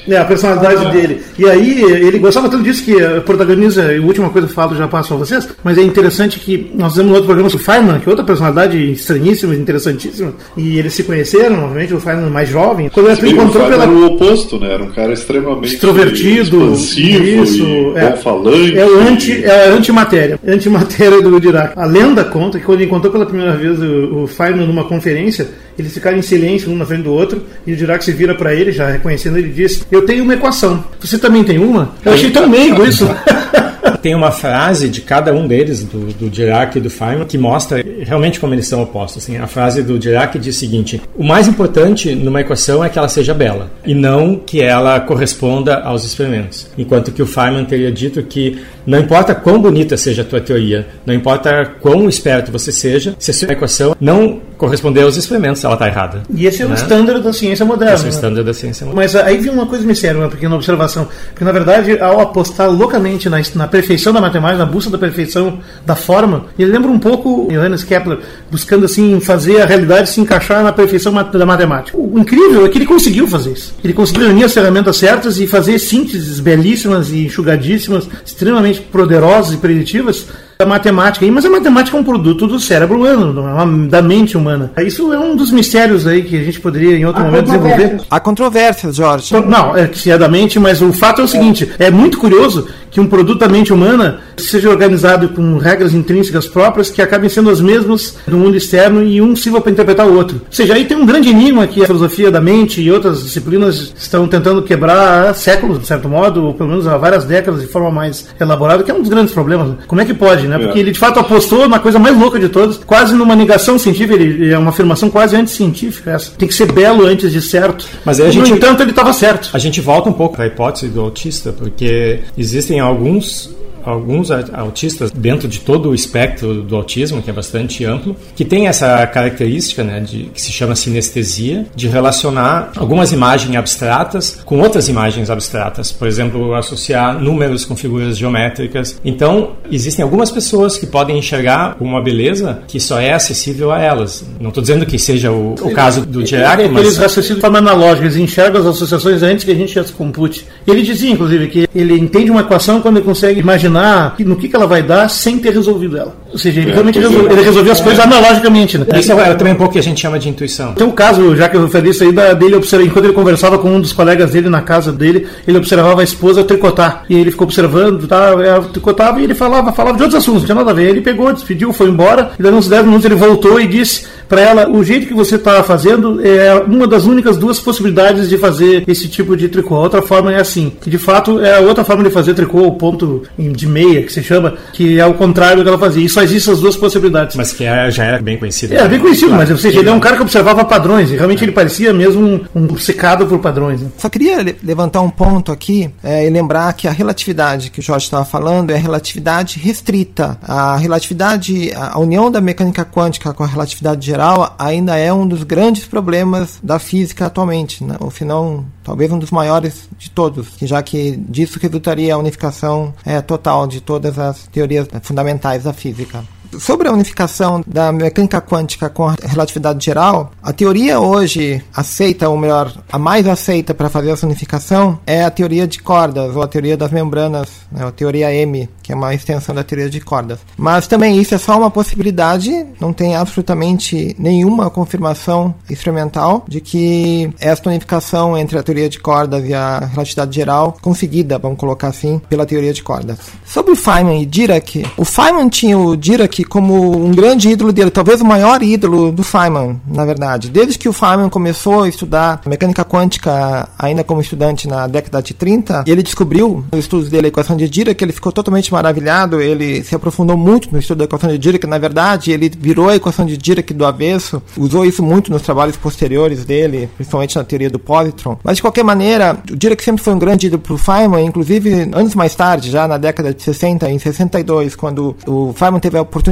é, 0.08 0.16
a 0.16 0.24
personalidade 0.24 0.90
dele. 0.90 1.22
E 1.38 1.48
aí, 1.48 1.82
ele 1.82 2.18
gostava 2.18 2.48
tanto 2.48 2.64
disso 2.64 2.84
que 2.84 2.96
protagoniza, 3.24 3.90
a 3.92 4.00
última 4.04 4.30
coisa 4.30 4.46
que 4.46 4.52
eu 4.52 4.56
falo 4.56 4.76
já 4.76 4.88
passo 4.88 5.14
a 5.14 5.16
vocês, 5.16 5.48
mas 5.62 5.78
é 5.78 5.82
interessante 5.82 6.40
que 6.40 6.70
nós 6.74 6.92
fizemos 6.92 7.12
um 7.12 7.14
outro 7.14 7.26
programa 7.26 7.48
sobre 7.48 7.62
o 7.62 7.66
Feynman, 7.66 8.00
que 8.00 8.08
é 8.08 8.10
outra 8.10 8.24
personalidade 8.24 8.92
estranhíssima, 8.92 9.54
interessantíssima, 9.54 10.32
e 10.56 10.78
eles 10.78 10.94
se 10.94 11.04
conheceram, 11.04 11.56
novamente, 11.56 11.94
o 11.94 12.00
Feynman 12.00 12.30
mais 12.30 12.48
jovem. 12.48 12.88
Quando 12.88 13.10
ele 13.10 13.30
encontrou 13.30 13.68
pela... 13.68 13.84
era 13.84 13.92
o 13.92 14.06
oposto, 14.06 14.58
né? 14.58 14.74
Era 14.74 14.82
um 14.82 14.90
cara 14.90 15.12
extremamente 15.12 15.78
expansivo, 16.08 17.44
isso, 17.44 17.92
é, 17.96 18.12
falante. 18.16 18.78
É 18.78 18.86
o 18.86 19.00
anti, 19.00 19.44
é 19.44 19.68
a 19.68 19.72
antimatéria, 19.72 20.38
antimatéria 20.46 21.20
do 21.20 21.40
Dirac. 21.40 21.72
A 21.76 21.86
lenda 21.86 22.24
conta 22.24 22.58
que 22.58 22.64
quando 22.64 22.78
ele 22.78 22.86
encontrou 22.86 23.12
pela 23.12 23.26
primeira 23.26 23.56
vez 23.56 23.80
o, 23.80 24.22
o 24.22 24.26
Feynman 24.26 24.66
numa 24.66 24.84
conferência, 24.84 25.48
eles 25.78 25.92
ficaram 25.92 26.18
em 26.18 26.22
silêncio 26.22 26.70
um 26.70 26.76
na 26.76 26.84
frente 26.84 27.02
do 27.02 27.12
outro, 27.12 27.42
e 27.66 27.72
o 27.72 27.76
Dirac 27.76 28.04
se 28.04 28.12
vira 28.12 28.34
para 28.34 28.54
ele, 28.54 28.72
já 28.72 28.90
reconhecendo, 28.90 29.38
ele 29.38 29.48
diz: 29.48 29.86
Eu 29.90 30.04
tenho 30.04 30.24
uma 30.24 30.34
equação. 30.34 30.84
Você 31.00 31.18
também 31.18 31.44
tem 31.44 31.58
uma? 31.58 31.94
Eu 32.04 32.12
achei 32.12 32.30
tão 32.30 32.48
meigo 32.48 32.84
isso. 32.84 33.08
Tem 34.02 34.14
uma 34.14 34.30
frase 34.30 34.88
de 34.88 35.00
cada 35.00 35.32
um 35.32 35.46
deles, 35.46 35.84
do, 35.84 36.12
do 36.12 36.30
Dirac 36.30 36.76
e 36.76 36.80
do 36.80 36.90
Feynman, 36.90 37.26
que 37.26 37.36
mostra 37.36 37.84
realmente 38.02 38.40
como 38.40 38.54
eles 38.54 38.66
são 38.66 38.82
opostos. 38.82 39.22
Assim, 39.22 39.36
a 39.36 39.46
frase 39.46 39.82
do 39.82 39.98
Dirac 39.98 40.38
diz 40.38 40.56
o 40.56 40.58
seguinte: 40.58 41.00
o 41.16 41.24
mais 41.24 41.46
importante 41.48 42.14
numa 42.14 42.40
equação 42.40 42.84
é 42.84 42.88
que 42.88 42.98
ela 42.98 43.08
seja 43.08 43.34
bela, 43.34 43.70
e 43.84 43.94
não 43.94 44.36
que 44.36 44.60
ela 44.60 44.98
corresponda 45.00 45.80
aos 45.80 46.04
experimentos. 46.04 46.68
Enquanto 46.78 47.12
que 47.12 47.22
o 47.22 47.26
Feynman 47.26 47.64
teria 47.64 47.92
dito 47.92 48.22
que 48.22 48.58
não 48.86 48.98
importa 48.98 49.34
quão 49.34 49.60
bonita 49.60 49.96
seja 49.96 50.22
a 50.22 50.24
tua 50.24 50.40
teoria, 50.40 50.86
não 51.04 51.14
importa 51.14 51.64
quão 51.80 52.08
esperto 52.08 52.50
você 52.50 52.72
seja, 52.72 53.14
se 53.18 53.30
a 53.30 53.34
sua 53.34 53.52
equação 53.52 53.96
não 54.00 54.40
corresponder 54.60 55.00
aos 55.00 55.16
experimentos, 55.16 55.64
ela 55.64 55.72
está 55.72 55.88
errada. 55.88 56.22
E 56.34 56.44
esse 56.44 56.60
é 56.60 56.66
o 56.66 56.68
né? 56.68 56.74
estándar 56.74 57.18
da 57.18 57.32
ciência 57.32 57.64
moderna. 57.64 57.94
Esse 57.94 58.04
é 58.04 58.08
o 58.08 58.10
estándar 58.10 58.44
da 58.44 58.52
ciência 58.52 58.86
moderna. 58.86 59.02
Mas 59.02 59.16
aí 59.16 59.38
vem 59.38 59.50
uma 59.50 59.64
coisa 59.64 59.86
me 59.86 59.96
séria, 59.96 60.20
uma 60.20 60.28
pequena 60.28 60.54
observação. 60.54 61.08
Porque, 61.30 61.42
na 61.42 61.50
verdade, 61.50 61.98
ao 61.98 62.20
apostar 62.20 62.70
loucamente 62.70 63.26
na, 63.30 63.40
na 63.54 63.66
perfeição 63.66 64.12
da 64.12 64.20
matemática, 64.20 64.58
na 64.58 64.70
busca 64.70 64.90
da 64.90 64.98
perfeição 64.98 65.60
da 65.86 65.96
forma, 65.96 66.44
ele 66.58 66.70
lembra 66.70 66.90
um 66.90 66.98
pouco 66.98 67.48
Johannes 67.50 67.82
Kepler, 67.84 68.18
buscando 68.50 68.84
assim 68.84 69.18
fazer 69.18 69.62
a 69.62 69.64
realidade 69.64 70.10
se 70.10 70.20
encaixar 70.20 70.62
na 70.62 70.74
perfeição 70.74 71.10
da 71.10 71.46
matemática. 71.46 71.96
O 71.96 72.18
incrível 72.18 72.66
é 72.66 72.68
que 72.68 72.76
ele 72.76 72.86
conseguiu 72.86 73.26
fazer 73.26 73.52
isso. 73.52 73.74
Ele 73.82 73.94
conseguiu 73.94 74.26
reunir 74.26 74.44
as 74.44 74.52
ferramentas 74.52 74.98
certas 74.98 75.40
e 75.40 75.46
fazer 75.46 75.78
sínteses 75.78 76.38
belíssimas 76.38 77.10
e 77.10 77.24
enxugadíssimas, 77.24 78.06
extremamente 78.26 78.82
poderosas 78.82 79.54
e 79.54 79.56
preditivas, 79.56 80.26
da 80.60 80.66
matemática, 80.66 81.26
mas 81.32 81.46
a 81.46 81.48
matemática 81.48 81.96
é 81.96 82.00
um 82.00 82.04
produto 82.04 82.46
do 82.46 82.60
cérebro 82.60 82.98
humano, 82.98 83.88
da 83.88 84.02
mente 84.02 84.36
humana. 84.36 84.70
Isso 84.78 85.10
é 85.10 85.18
um 85.18 85.34
dos 85.34 85.50
mistérios 85.50 86.06
aí 86.06 86.22
que 86.22 86.38
a 86.38 86.44
gente 86.44 86.60
poderia 86.60 86.96
em 86.96 87.06
outro 87.06 87.22
Há 87.22 87.24
momento 87.24 87.46
desenvolver. 87.46 88.00
Há 88.10 88.20
controvérsias, 88.20 88.96
Jorge. 88.96 89.34
Não, 89.46 89.74
é 89.74 89.86
que 89.86 89.98
se 89.98 90.10
é 90.10 90.18
da 90.18 90.28
mente, 90.28 90.58
mas 90.58 90.82
o 90.82 90.92
fato 90.92 91.22
é 91.22 91.24
o 91.24 91.28
seguinte: 91.28 91.70
é 91.78 91.90
muito 91.90 92.18
curioso 92.18 92.68
que 92.90 93.00
um 93.00 93.06
produto 93.06 93.38
da 93.38 93.48
mente 93.48 93.72
humana 93.72 94.20
seja 94.36 94.68
organizado 94.68 95.28
com 95.30 95.56
regras 95.56 95.94
intrínsecas 95.94 96.46
próprias 96.46 96.90
que 96.90 97.00
acabem 97.00 97.30
sendo 97.30 97.48
as 97.48 97.60
mesmas 97.60 98.16
do 98.26 98.36
mundo 98.36 98.56
externo 98.56 99.02
e 99.04 99.22
um 99.22 99.36
sirva 99.36 99.60
para 99.60 99.70
interpretar 99.70 100.06
o 100.06 100.14
outro. 100.14 100.42
Ou 100.44 100.52
seja, 100.52 100.74
aí 100.74 100.84
tem 100.84 100.96
um 100.96 101.06
grande 101.06 101.28
enigma 101.28 101.66
que 101.66 101.82
a 101.82 101.86
filosofia 101.86 102.30
da 102.30 102.40
mente 102.40 102.82
e 102.82 102.90
outras 102.90 103.22
disciplinas 103.22 103.94
estão 103.96 104.26
tentando 104.26 104.62
quebrar 104.62 105.28
há 105.28 105.34
séculos, 105.34 105.78
de 105.78 105.86
certo 105.86 106.08
modo, 106.08 106.46
ou 106.46 106.54
pelo 106.54 106.68
menos 106.68 106.86
há 106.86 106.96
várias 106.98 107.24
décadas 107.24 107.60
de 107.60 107.68
forma 107.68 107.90
mais 107.90 108.26
elaborada, 108.40 108.82
que 108.82 108.90
é 108.90 108.94
um 108.94 109.00
dos 109.00 109.08
grandes 109.08 109.32
problemas. 109.32 109.76
Como 109.86 110.00
é 110.00 110.04
que 110.04 110.12
pode, 110.12 110.48
né? 110.50 110.58
Porque 110.58 110.78
é. 110.78 110.82
ele 110.82 110.92
de 110.92 110.98
fato 110.98 111.18
apostou 111.18 111.68
na 111.68 111.78
coisa 111.78 111.98
mais 111.98 112.16
louca 112.18 112.38
de 112.38 112.48
todas, 112.48 112.78
quase 112.78 113.14
numa 113.14 113.34
negação 113.34 113.78
científica, 113.78 114.14
ele 114.14 114.52
é 114.52 114.58
uma 114.58 114.70
afirmação 114.70 115.08
quase 115.08 115.36
anticientífica 115.36 116.10
essa. 116.12 116.32
Tem 116.32 116.48
que 116.48 116.54
ser 116.54 116.70
belo 116.70 117.06
antes 117.06 117.32
de 117.32 117.40
certo. 117.40 117.86
Mas 118.04 118.20
aí 118.20 118.28
a 118.28 118.30
gente, 118.30 118.50
no 118.50 118.56
entanto, 118.56 118.82
ele 118.82 118.90
estava 118.90 119.12
certo. 119.12 119.50
A 119.52 119.58
gente 119.58 119.80
volta 119.80 120.10
um 120.10 120.12
pouco 120.12 120.34
para 120.36 120.44
a 120.44 120.48
hipótese 120.48 120.88
do 120.88 121.00
autista, 121.00 121.52
porque 121.52 122.20
existem 122.36 122.80
alguns 122.80 123.50
alguns 123.84 124.30
autistas 124.30 125.10
dentro 125.10 125.48
de 125.48 125.60
todo 125.60 125.90
o 125.90 125.94
espectro 125.94 126.62
do 126.62 126.76
autismo, 126.76 127.22
que 127.22 127.30
é 127.30 127.32
bastante 127.32 127.84
amplo, 127.84 128.16
que 128.34 128.44
tem 128.44 128.66
essa 128.68 129.06
característica, 129.06 129.82
né, 129.84 130.00
de, 130.00 130.24
que 130.34 130.40
se 130.40 130.52
chama 130.52 130.74
sinestesia, 130.74 131.66
de 131.74 131.88
relacionar 131.88 132.72
algumas 132.76 133.12
imagens 133.12 133.54
abstratas 133.56 134.40
com 134.44 134.60
outras 134.60 134.88
imagens 134.88 135.30
abstratas. 135.30 135.92
Por 135.92 136.08
exemplo, 136.08 136.54
associar 136.54 137.18
números 137.20 137.64
com 137.64 137.76
figuras 137.76 138.16
geométricas. 138.16 139.00
Então, 139.04 139.52
existem 139.70 140.02
algumas 140.02 140.30
pessoas 140.30 140.76
que 140.76 140.86
podem 140.86 141.18
enxergar 141.18 141.76
uma 141.80 142.02
beleza 142.02 142.62
que 142.66 142.80
só 142.80 143.00
é 143.00 143.12
acessível 143.12 143.70
a 143.70 143.80
elas. 143.80 144.24
Não 144.40 144.48
estou 144.48 144.62
dizendo 144.62 144.86
que 144.86 144.98
seja 144.98 145.30
o, 145.30 145.54
o 145.54 145.72
caso 145.72 146.04
do 146.04 146.22
Dirac, 146.22 146.68
mas... 146.68 146.84
Eles 146.84 146.96
raciocinam 146.96 147.36
de 147.36 147.40
forma 147.40 147.58
analógica, 147.58 148.06
eles 148.06 148.16
enxergam 148.16 148.60
as 148.60 148.66
associações 148.66 149.22
antes 149.22 149.44
que 149.44 149.50
a 149.50 149.54
gente 149.54 149.78
as 149.78 149.90
compute. 149.90 150.46
Ele 150.66 150.82
dizia, 150.82 151.10
inclusive, 151.10 151.48
que 151.48 151.68
ele 151.74 151.94
entende 151.98 152.30
uma 152.30 152.40
equação 152.40 152.80
quando 152.80 152.96
ele 152.96 153.04
consegue 153.04 153.40
imaginar 153.40 153.69
imaginar 153.70 154.16
no 154.18 154.36
que, 154.36 154.48
que 154.48 154.56
ela 154.56 154.66
vai 154.66 154.82
dar 154.82 155.08
sem 155.08 155.38
ter 155.38 155.54
resolvido 155.54 155.96
ela. 155.96 156.14
Ou 156.32 156.38
seja, 156.38 156.60
ele 156.60 156.70
é, 156.70 156.74
realmente 156.74 156.98
resolveu, 156.98 157.30
ele 157.32 157.42
resolveu 157.42 157.72
as 157.72 157.80
coisas 157.80 158.04
analogicamente. 158.04 158.78
Né? 158.78 158.86
Isso 158.98 159.12
é 159.12 159.34
também 159.34 159.52
um 159.52 159.56
pouco 159.56 159.72
que 159.72 159.78
a 159.78 159.82
gente 159.82 160.00
chama 160.00 160.18
de 160.18 160.28
intuição. 160.28 160.74
Tem 160.74 160.86
um 160.86 160.92
caso, 160.92 161.34
já 161.36 161.48
que 161.48 161.56
eu 161.56 161.68
falei 161.68 161.90
isso 161.90 162.04
aí, 162.04 162.12
da, 162.12 162.32
dele 162.32 162.56
observar, 162.56 162.84
enquanto 162.84 163.04
ele 163.04 163.14
conversava 163.14 163.58
com 163.58 163.70
um 163.70 163.80
dos 163.80 163.92
colegas 163.92 164.30
dele 164.30 164.48
na 164.48 164.62
casa 164.62 164.92
dele, 164.92 165.26
ele 165.46 165.58
observava 165.58 166.00
a 166.00 166.04
esposa 166.04 166.44
tricotar. 166.44 167.04
E 167.08 167.16
ele 167.16 167.30
ficou 167.30 167.46
observando, 167.46 168.06
tá, 168.06 168.30
ela 168.30 168.62
tricotava 168.62 169.20
e 169.20 169.24
ele 169.24 169.34
falava, 169.34 169.72
falava 169.72 169.96
de 169.96 170.02
outros 170.02 170.20
assuntos, 170.20 170.42
não 170.42 170.46
tinha 170.46 170.54
nada 170.54 170.70
a 170.70 170.74
ver. 170.74 170.90
Ele 170.90 171.00
pegou, 171.00 171.32
despediu, 171.32 171.72
foi 171.72 171.88
embora, 171.88 172.32
e 172.38 172.42
daí 172.42 172.52
uns 172.52 172.68
10 172.68 172.84
minutos 172.84 173.04
ele 173.04 173.14
voltou 173.14 173.60
e 173.60 173.66
disse 173.66 174.06
para 174.30 174.40
ela: 174.40 174.70
o 174.70 174.82
jeito 174.84 175.06
que 175.06 175.12
você 175.12 175.34
está 175.34 175.62
fazendo 175.62 176.24
é 176.24 176.54
uma 176.54 176.86
das 176.86 177.04
únicas 177.04 177.36
duas 177.36 177.58
possibilidades 177.58 178.28
de 178.28 178.38
fazer 178.38 178.84
esse 178.86 179.08
tipo 179.08 179.36
de 179.36 179.48
tricô. 179.48 179.74
A 179.74 179.80
outra 179.80 180.00
forma 180.00 180.32
é 180.32 180.40
assim, 180.40 180.72
que 180.80 180.88
de 180.88 180.98
fato 180.98 181.40
é 181.40 181.58
a 181.58 181.60
outra 181.60 181.84
forma 181.84 182.04
de 182.04 182.10
fazer 182.10 182.34
tricô, 182.34 182.62
o 182.62 182.72
ponto 182.72 183.24
de 183.36 183.66
meia, 183.66 184.02
que 184.02 184.12
se 184.12 184.22
chama, 184.22 184.54
que 184.72 184.98
é 184.98 185.04
o 185.04 185.14
contrário 185.14 185.58
do 185.58 185.62
que 185.64 185.68
ela 185.68 185.78
fazia. 185.78 186.04
E 186.04 186.08
só 186.20 186.22
existem 186.22 186.54
as 186.54 186.60
duas 186.60 186.76
possibilidades. 186.76 187.36
Mas 187.36 187.52
que 187.52 187.64
é, 187.64 187.90
já 187.90 188.04
era 188.04 188.22
bem 188.22 188.36
conhecido. 188.38 188.74
É, 188.74 188.88
bem 188.88 189.00
conhecido, 189.00 189.28
claro. 189.28 189.42
mas 189.42 189.50
ou 189.50 189.58
seja, 189.58 189.80
ele 189.80 189.88
é 189.88 189.92
um 189.92 190.00
cara 190.00 190.16
que 190.16 190.22
observava 190.22 190.64
padrões, 190.64 191.10
e 191.10 191.16
realmente 191.16 191.42
é. 191.42 191.44
ele 191.44 191.52
parecia 191.52 191.92
mesmo 191.92 192.22
um, 192.22 192.40
um 192.54 192.78
secado 192.78 193.26
por 193.26 193.38
padrões. 193.38 193.80
Né? 193.80 193.88
Só 193.98 194.08
queria 194.08 194.56
levantar 194.62 195.00
um 195.00 195.10
ponto 195.10 195.52
aqui 195.52 195.90
é, 196.02 196.26
e 196.26 196.30
lembrar 196.30 196.72
que 196.72 196.86
a 196.86 196.90
relatividade 196.90 197.70
que 197.70 197.80
o 197.80 197.82
Jorge 197.82 198.04
estava 198.04 198.24
falando 198.24 198.70
é 198.70 198.74
a 198.74 198.78
relatividade 198.78 199.58
restrita. 199.58 200.38
A 200.42 200.76
relatividade, 200.76 201.72
a 201.74 201.98
união 201.98 202.30
da 202.30 202.40
mecânica 202.40 202.84
quântica 202.84 203.32
com 203.32 203.42
a 203.42 203.46
relatividade 203.46 204.06
geral 204.06 204.20
geral, 204.20 204.54
ainda 204.58 204.96
é 204.96 205.12
um 205.12 205.26
dos 205.26 205.42
grandes 205.42 205.86
problemas 205.86 206.58
da 206.62 206.78
física 206.78 207.26
atualmente, 207.26 207.82
né? 207.82 207.96
ou 207.98 208.10
se 208.10 208.24
não, 208.24 208.66
talvez 208.90 209.12
um 209.12 209.20
dos 209.20 209.30
maiores 209.30 209.88
de 209.96 210.10
todos, 210.10 210.48
já 210.62 210.82
que 210.82 211.16
disso 211.16 211.60
resultaria 211.60 212.12
a 212.12 212.18
unificação 212.18 212.92
é, 213.04 213.20
total 213.20 213.68
de 213.68 213.80
todas 213.80 214.18
as 214.18 214.48
teorias 214.48 214.88
fundamentais 215.02 215.62
da 215.62 215.72
física. 215.72 216.24
Sobre 216.58 216.88
a 216.88 216.92
unificação 216.92 217.62
da 217.66 217.92
mecânica 217.92 218.40
quântica 218.40 218.88
com 218.88 219.08
a 219.08 219.16
relatividade 219.22 219.84
geral, 219.84 220.32
a 220.42 220.52
teoria 220.52 221.00
hoje 221.00 221.62
aceita, 221.74 222.28
ou 222.28 222.36
melhor, 222.36 222.72
a 222.90 222.98
mais 222.98 223.26
aceita 223.26 223.72
para 223.72 223.88
fazer 223.88 224.10
essa 224.10 224.26
unificação 224.26 224.98
é 225.06 225.24
a 225.24 225.30
teoria 225.30 225.66
de 225.66 225.80
cordas, 225.80 226.34
ou 226.34 226.42
a 226.42 226.48
teoria 226.48 226.76
das 226.76 226.90
membranas, 226.90 227.48
né, 227.70 227.86
a 227.86 227.90
teoria 227.92 228.34
M, 228.34 228.68
que 228.82 228.92
é 228.92 228.96
uma 228.96 229.14
extensão 229.14 229.54
da 229.54 229.62
teoria 229.62 229.88
de 229.88 230.00
cordas. 230.00 230.40
Mas 230.56 230.86
também 230.86 231.20
isso 231.20 231.34
é 231.34 231.38
só 231.38 231.56
uma 231.56 231.70
possibilidade, 231.70 232.66
não 232.80 232.92
tem 232.92 233.14
absolutamente 233.14 234.14
nenhuma 234.18 234.70
confirmação 234.70 235.54
experimental 235.68 236.44
de 236.48 236.60
que 236.60 237.32
esta 237.40 237.70
unificação 237.70 238.36
entre 238.36 238.58
a 238.58 238.62
teoria 238.62 238.88
de 238.88 238.98
cordas 238.98 239.48
e 239.48 239.54
a 239.54 239.78
relatividade 239.78 240.34
geral 240.34 240.76
conseguida, 240.82 241.38
vamos 241.38 241.58
colocar 241.58 241.88
assim, 241.88 242.20
pela 242.28 242.44
teoria 242.44 242.72
de 242.72 242.82
cordas. 242.82 243.18
Sobre 243.44 243.76
Feynman 243.76 244.22
e 244.22 244.26
Dirac, 244.26 244.84
o 244.96 245.04
Feynman 245.04 245.48
tinha 245.48 245.78
o 245.78 245.96
Dirac 245.96 246.39
Como 246.44 246.96
um 246.96 247.12
grande 247.12 247.48
ídolo 247.48 247.72
dele, 247.72 247.90
talvez 247.90 248.20
o 248.20 248.24
maior 248.24 248.62
ídolo 248.62 249.12
do 249.12 249.22
Feynman, 249.22 249.80
na 249.86 250.04
verdade. 250.04 250.50
Desde 250.50 250.78
que 250.78 250.88
o 250.88 250.92
Feynman 250.92 251.28
começou 251.28 251.82
a 251.82 251.88
estudar 251.88 252.40
mecânica 252.46 252.84
quântica, 252.84 253.68
ainda 253.78 254.04
como 254.04 254.20
estudante 254.20 254.66
na 254.68 254.86
década 254.86 255.22
de 255.22 255.34
30, 255.34 255.84
ele 255.86 256.02
descobriu 256.02 256.64
nos 256.72 256.80
estudos 256.80 257.08
dele 257.08 257.26
a 257.26 257.28
equação 257.28 257.56
de 257.56 257.68
Dirac, 257.68 258.02
ele 258.02 258.12
ficou 258.12 258.32
totalmente 258.32 258.72
maravilhado, 258.72 259.40
ele 259.40 259.82
se 259.84 259.94
aprofundou 259.94 260.36
muito 260.36 260.70
no 260.72 260.78
estudo 260.78 260.98
da 260.98 261.04
equação 261.04 261.30
de 261.30 261.38
Dirac, 261.38 261.66
na 261.66 261.78
verdade, 261.78 262.32
ele 262.32 262.48
virou 262.48 262.88
a 262.88 262.96
equação 262.96 263.26
de 263.26 263.36
Dirac 263.36 263.72
do 263.72 263.84
avesso, 263.84 264.42
usou 264.56 264.84
isso 264.84 265.02
muito 265.02 265.30
nos 265.30 265.42
trabalhos 265.42 265.76
posteriores 265.76 266.44
dele, 266.44 266.88
principalmente 266.96 267.36
na 267.36 267.44
teoria 267.44 267.70
do 267.70 267.78
positron. 267.78 268.38
Mas 268.42 268.56
de 268.56 268.62
qualquer 268.62 268.84
maneira, 268.84 269.38
o 269.50 269.56
Dirac 269.56 269.82
sempre 269.82 270.02
foi 270.02 270.14
um 270.14 270.18
grande 270.18 270.46
ídolo 270.46 270.62
para 270.62 270.74
o 270.74 270.78
Feynman, 270.78 271.26
inclusive 271.26 271.90
anos 271.92 272.14
mais 272.14 272.34
tarde, 272.34 272.70
já 272.70 272.86
na 272.88 272.98
década 272.98 273.34
de 273.34 273.42
60, 273.42 273.90
em 273.90 273.98
62, 273.98 274.74
quando 274.74 275.16
o 275.26 275.52
Feynman 275.54 275.80
teve 275.80 275.98
a 275.98 276.02
oportunidade 276.02 276.29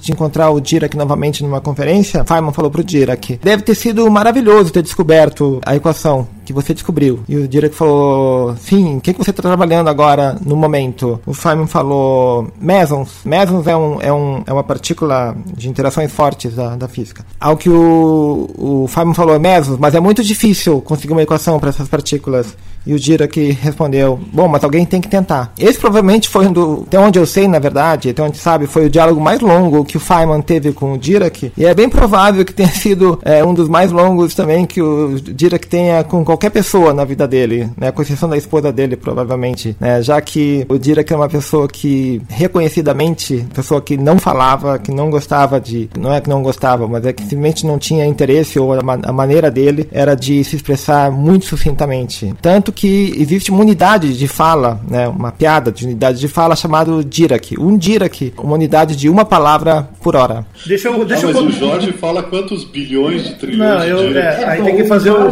de 0.00 0.12
encontrar 0.12 0.50
o 0.50 0.60
Dirac 0.60 0.96
novamente 0.96 1.42
numa 1.42 1.60
conferência, 1.60 2.24
Feynman 2.24 2.52
falou 2.52 2.70
para 2.70 2.80
o 2.80 2.84
Dirac: 2.84 3.38
deve 3.42 3.62
ter 3.62 3.74
sido 3.74 4.08
maravilhoso 4.10 4.72
ter 4.72 4.82
descoberto 4.82 5.60
a 5.64 5.74
equação 5.74 6.28
que 6.50 6.52
você 6.52 6.74
descobriu. 6.74 7.20
E 7.28 7.36
o 7.36 7.48
Dirac 7.48 7.74
falou: 7.74 8.56
Sim, 8.56 8.96
o 8.96 9.00
que, 9.00 9.12
que 9.12 9.18
você 9.18 9.30
está 9.30 9.42
trabalhando 9.42 9.88
agora 9.88 10.36
no 10.44 10.56
momento? 10.56 11.20
O 11.24 11.32
Feynman 11.32 11.66
falou: 11.66 12.50
Mesons. 12.60 13.20
Mesons 13.24 13.66
é, 13.66 13.76
um, 13.76 14.00
é, 14.00 14.12
um, 14.12 14.42
é 14.46 14.52
uma 14.52 14.64
partícula 14.64 15.36
de 15.56 15.68
interações 15.68 16.12
fortes 16.12 16.54
da, 16.54 16.74
da 16.74 16.88
física. 16.88 17.24
Ao 17.38 17.56
que 17.56 17.70
o, 17.70 18.50
o 18.58 18.86
Feynman 18.88 19.14
falou: 19.14 19.38
Mesons, 19.38 19.78
mas 19.78 19.94
é 19.94 20.00
muito 20.00 20.22
difícil 20.24 20.80
conseguir 20.80 21.12
uma 21.12 21.22
equação 21.22 21.58
para 21.60 21.70
essas 21.70 21.88
partículas. 21.88 22.56
E 22.86 22.94
o 22.94 22.98
Dirac 22.98 23.36
respondeu: 23.52 24.18
Bom, 24.32 24.48
mas 24.48 24.64
alguém 24.64 24.84
tem 24.86 25.00
que 25.00 25.08
tentar. 25.08 25.52
Esse 25.58 25.78
provavelmente 25.78 26.28
foi 26.28 26.46
um 26.46 26.52
do. 26.52 26.84
Até 26.86 26.98
onde 26.98 27.18
eu 27.18 27.26
sei, 27.26 27.46
na 27.46 27.58
verdade, 27.58 28.10
até 28.10 28.22
onde 28.22 28.38
sabe, 28.38 28.66
foi 28.66 28.86
o 28.86 28.90
diálogo 28.90 29.20
mais 29.20 29.40
longo 29.40 29.84
que 29.84 29.96
o 29.96 30.00
Feynman 30.00 30.40
teve 30.40 30.72
com 30.72 30.94
o 30.94 30.98
Dirac. 30.98 31.52
E 31.56 31.66
é 31.66 31.74
bem 31.74 31.88
provável 31.88 32.44
que 32.44 32.54
tenha 32.54 32.70
sido 32.70 33.18
é, 33.22 33.44
um 33.44 33.52
dos 33.52 33.68
mais 33.68 33.92
longos 33.92 34.34
também 34.34 34.64
que 34.64 34.80
o 34.80 35.20
Dirac 35.20 35.66
tenha 35.66 36.02
com 36.04 36.24
qualquer 36.40 36.50
pessoa 36.50 36.94
na 36.94 37.04
vida 37.04 37.28
dele, 37.28 37.68
né? 37.76 37.92
Com 37.92 38.00
exceção 38.00 38.26
da 38.26 38.36
esposa 38.36 38.72
dele, 38.72 38.96
provavelmente. 38.96 39.76
Né? 39.78 40.00
Já 40.00 40.18
que 40.22 40.64
o 40.70 40.78
Dirac 40.78 41.12
é 41.12 41.16
uma 41.16 41.28
pessoa 41.28 41.68
que, 41.68 42.22
reconhecidamente, 42.30 43.46
pessoa 43.54 43.82
que 43.82 43.98
não 43.98 44.18
falava, 44.18 44.78
que 44.78 44.90
não 44.90 45.10
gostava 45.10 45.60
de. 45.60 45.90
Não 45.98 46.14
é 46.14 46.20
que 46.20 46.30
não 46.30 46.42
gostava, 46.42 46.88
mas 46.88 47.04
é 47.04 47.12
que 47.12 47.22
simplesmente 47.22 47.66
não 47.66 47.78
tinha 47.78 48.06
interesse 48.06 48.58
ou 48.58 48.72
a, 48.72 48.78
a 48.78 49.12
maneira 49.12 49.50
dele 49.50 49.86
era 49.92 50.14
de 50.14 50.42
se 50.42 50.56
expressar 50.56 51.10
muito 51.10 51.44
sucintamente. 51.44 52.34
Tanto 52.40 52.72
que 52.72 53.12
existe 53.18 53.50
uma 53.50 53.60
unidade 53.60 54.16
de 54.16 54.26
fala, 54.26 54.80
né, 54.88 55.06
uma 55.08 55.30
piada 55.30 55.70
de 55.70 55.84
unidade 55.84 56.18
de 56.18 56.28
fala 56.28 56.56
chamado 56.56 57.04
Dirac. 57.04 57.54
Um 57.58 57.76
Dirac, 57.76 58.32
uma 58.38 58.54
unidade 58.54 58.96
de 58.96 59.10
uma 59.10 59.26
palavra 59.26 59.90
por 60.02 60.16
hora. 60.16 60.46
Deixa 60.66 60.88
eu, 60.88 61.04
deixa 61.04 61.28
ah, 61.28 61.32
mas 61.34 61.36
eu... 61.36 61.48
o 61.48 61.52
Jorge 61.52 61.92
fala 61.92 62.22
quantos 62.22 62.64
bilhões 62.64 63.24
de 63.24 63.34
trilhões 63.34 63.58
Não, 63.58 63.84
eu, 63.84 64.16
é, 64.16 64.44
aí 64.44 64.62
tem 64.62 64.76
que 64.76 64.84
fazer 64.84 65.10
o 65.10 65.30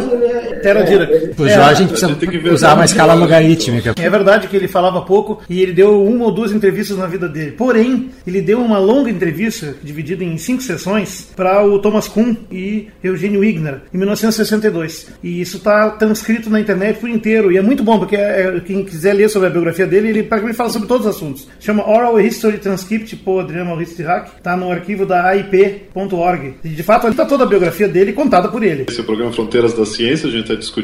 Tera 0.61 0.83
Dirac. 0.89 1.41
O 1.41 1.47
Jorge 1.47 1.59
a 1.59 1.73
gente 1.73 1.89
precisa 1.89 2.53
usar 2.53 2.73
uma 2.73 2.85
escala 2.85 3.13
logarítmica. 3.13 3.93
É 3.97 4.09
verdade 4.09 4.47
que 4.47 4.55
ele 4.55 4.67
falava 4.67 5.01
pouco 5.01 5.41
e 5.49 5.61
ele 5.61 5.73
deu 5.73 6.03
uma 6.03 6.25
ou 6.25 6.31
duas 6.31 6.51
entrevistas 6.51 6.97
na 6.97 7.07
vida 7.07 7.27
dele. 7.27 7.51
Porém, 7.51 8.09
ele 8.25 8.41
deu 8.41 8.59
uma 8.59 8.77
longa 8.77 9.09
entrevista, 9.09 9.75
dividida 9.83 10.23
em 10.23 10.37
cinco 10.37 10.61
sessões, 10.61 11.29
para 11.35 11.65
o 11.65 11.79
Thomas 11.79 12.07
Kuhn 12.07 12.35
e 12.51 12.87
Eugênio 13.03 13.41
Wigner, 13.41 13.81
em 13.93 13.97
1962. 13.97 15.07
E 15.23 15.41
isso 15.41 15.57
está 15.57 15.91
transcrito 15.91 16.49
na 16.49 16.59
internet 16.59 16.99
por 16.99 17.09
inteiro. 17.09 17.51
E 17.51 17.57
é 17.57 17.61
muito 17.61 17.83
bom, 17.83 17.99
porque 17.99 18.15
é, 18.15 18.55
é, 18.57 18.59
quem 18.59 18.83
quiser 18.83 19.13
ler 19.13 19.29
sobre 19.29 19.47
a 19.47 19.51
biografia 19.51 19.87
dele, 19.87 20.09
ele 20.09 20.23
praticamente 20.23 20.57
fala 20.57 20.69
sobre 20.69 20.87
todos 20.87 21.05
os 21.05 21.15
assuntos. 21.15 21.47
Chama 21.59 21.87
Oral 21.87 22.19
History 22.19 22.57
Transcript 22.57 23.15
por 23.17 23.41
Adriano 23.41 23.69
Maurício 23.69 24.05
Hack. 24.05 24.37
Está 24.37 24.57
no 24.57 24.71
arquivo 24.71 25.05
da 25.05 25.25
AIP.org. 25.27 26.55
E 26.63 26.69
de 26.69 26.83
fato, 26.83 27.05
ali 27.05 27.13
está 27.13 27.25
toda 27.25 27.43
a 27.43 27.47
biografia 27.47 27.87
dele 27.87 28.13
contada 28.13 28.49
por 28.49 28.63
ele. 28.63 28.85
Esse 28.87 28.99
é 28.99 29.03
o 29.03 29.05
programa 29.05 29.31
Fronteiras 29.31 29.73
da 29.73 29.85
Ciência. 29.85 30.27
A 30.27 30.31
gente 30.31 30.43
está 30.43 30.55
discutindo 30.55 30.78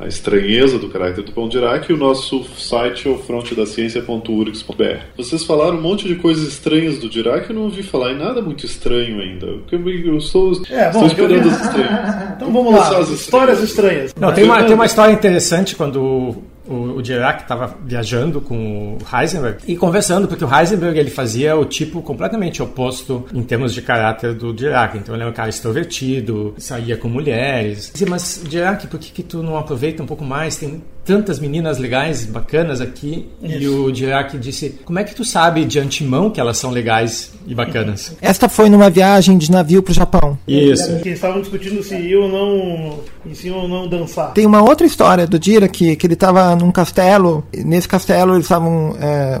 a 0.00 0.06
estranheza 0.06 0.78
do 0.78 0.88
caráter 0.88 1.22
do 1.22 1.32
Pão 1.32 1.48
de 1.48 1.56
Iraque. 1.56 1.92
E 1.92 1.94
o 1.94 1.98
nosso 1.98 2.44
site 2.56 3.08
é 3.08 3.10
o 3.10 3.18
frontedaciencia.urgs.br. 3.18 4.98
Vocês 5.16 5.44
falaram 5.44 5.78
um 5.78 5.82
monte 5.82 6.06
de 6.06 6.16
coisas 6.16 6.46
estranhas 6.48 6.98
do 6.98 7.08
Dirac. 7.08 7.48
Eu 7.48 7.56
não 7.56 7.62
ouvi 7.62 7.82
falar 7.82 8.12
em 8.12 8.18
nada 8.18 8.40
muito 8.40 8.64
estranho 8.64 9.20
ainda. 9.20 9.46
Eu, 9.46 9.88
eu 9.88 10.18
estou, 10.18 10.52
é, 10.70 10.90
bom, 10.90 11.06
estou 11.06 11.06
esperando 11.06 11.46
eu... 11.46 11.50
as 11.50 11.60
estranhas. 11.60 12.32
então 12.36 12.52
vamos 12.52 12.74
lá. 12.74 13.00
Histórias 13.00 13.62
estranhas. 13.62 14.14
Não, 14.18 14.32
tem 14.32 14.44
uma, 14.44 14.62
tem 14.62 14.74
uma 14.74 14.86
história 14.86 15.12
interessante 15.12 15.76
quando 15.76 16.42
o, 16.68 17.02
Dirac 17.02 17.42
estava 17.42 17.76
viajando 17.84 18.40
com 18.40 18.96
o 18.96 19.16
Heisenberg 19.16 19.62
e 19.66 19.76
conversando, 19.76 20.28
porque 20.28 20.44
o 20.44 20.54
Heisenberg 20.54 20.98
ele 20.98 21.10
fazia 21.10 21.56
o 21.56 21.64
tipo 21.64 22.02
completamente 22.02 22.62
oposto 22.62 23.26
em 23.32 23.42
termos 23.42 23.72
de 23.72 23.82
caráter 23.82 24.34
do 24.34 24.52
Dirac. 24.52 24.96
Então 24.96 25.14
ele 25.14 25.24
é 25.24 25.26
um 25.26 25.32
cara 25.32 25.48
extrovertido, 25.48 26.54
saía 26.58 26.96
com 26.96 27.08
mulheres. 27.08 27.90
Dizia, 27.92 28.08
mas 28.08 28.42
Dirac, 28.48 28.86
por 28.86 28.98
que, 28.98 29.10
que 29.10 29.22
tu 29.22 29.42
não 29.42 29.56
aproveita 29.56 30.02
um 30.02 30.06
pouco 30.06 30.24
mais? 30.24 30.56
Tem 30.56 30.82
tantas 31.08 31.38
meninas 31.38 31.78
legais, 31.78 32.26
bacanas 32.26 32.82
aqui. 32.82 33.26
Isso. 33.42 33.62
E 33.62 33.66
o 33.66 33.90
Dirac 33.90 34.36
disse: 34.36 34.78
Como 34.84 34.98
é 34.98 35.04
que 35.04 35.14
tu 35.14 35.24
sabe 35.24 35.64
de 35.64 35.78
antemão 35.78 36.28
que 36.28 36.38
elas 36.38 36.58
são 36.58 36.70
legais 36.70 37.32
e 37.46 37.54
bacanas? 37.54 38.14
Esta 38.20 38.46
foi 38.46 38.68
numa 38.68 38.90
viagem 38.90 39.38
de 39.38 39.50
navio 39.50 39.82
para 39.82 39.92
o 39.92 39.94
Japão. 39.94 40.38
Isso. 40.46 40.90
Eles 40.90 41.06
estavam 41.06 41.40
discutindo 41.40 41.82
se 41.82 41.94
eu 42.10 42.28
não, 42.28 43.00
se 43.32 43.48
eu 43.48 43.66
não 43.66 43.88
dançar. 43.88 44.34
Tem 44.34 44.44
uma 44.44 44.60
outra 44.60 44.86
história 44.86 45.26
do 45.26 45.38
Dirac 45.38 45.96
que 45.96 46.06
ele 46.06 46.12
estava 46.12 46.54
num 46.54 46.70
castelo. 46.70 47.42
Nesse 47.56 47.88
castelo 47.88 48.34
eles 48.34 48.44
estavam 48.44 48.94
é, 49.00 49.40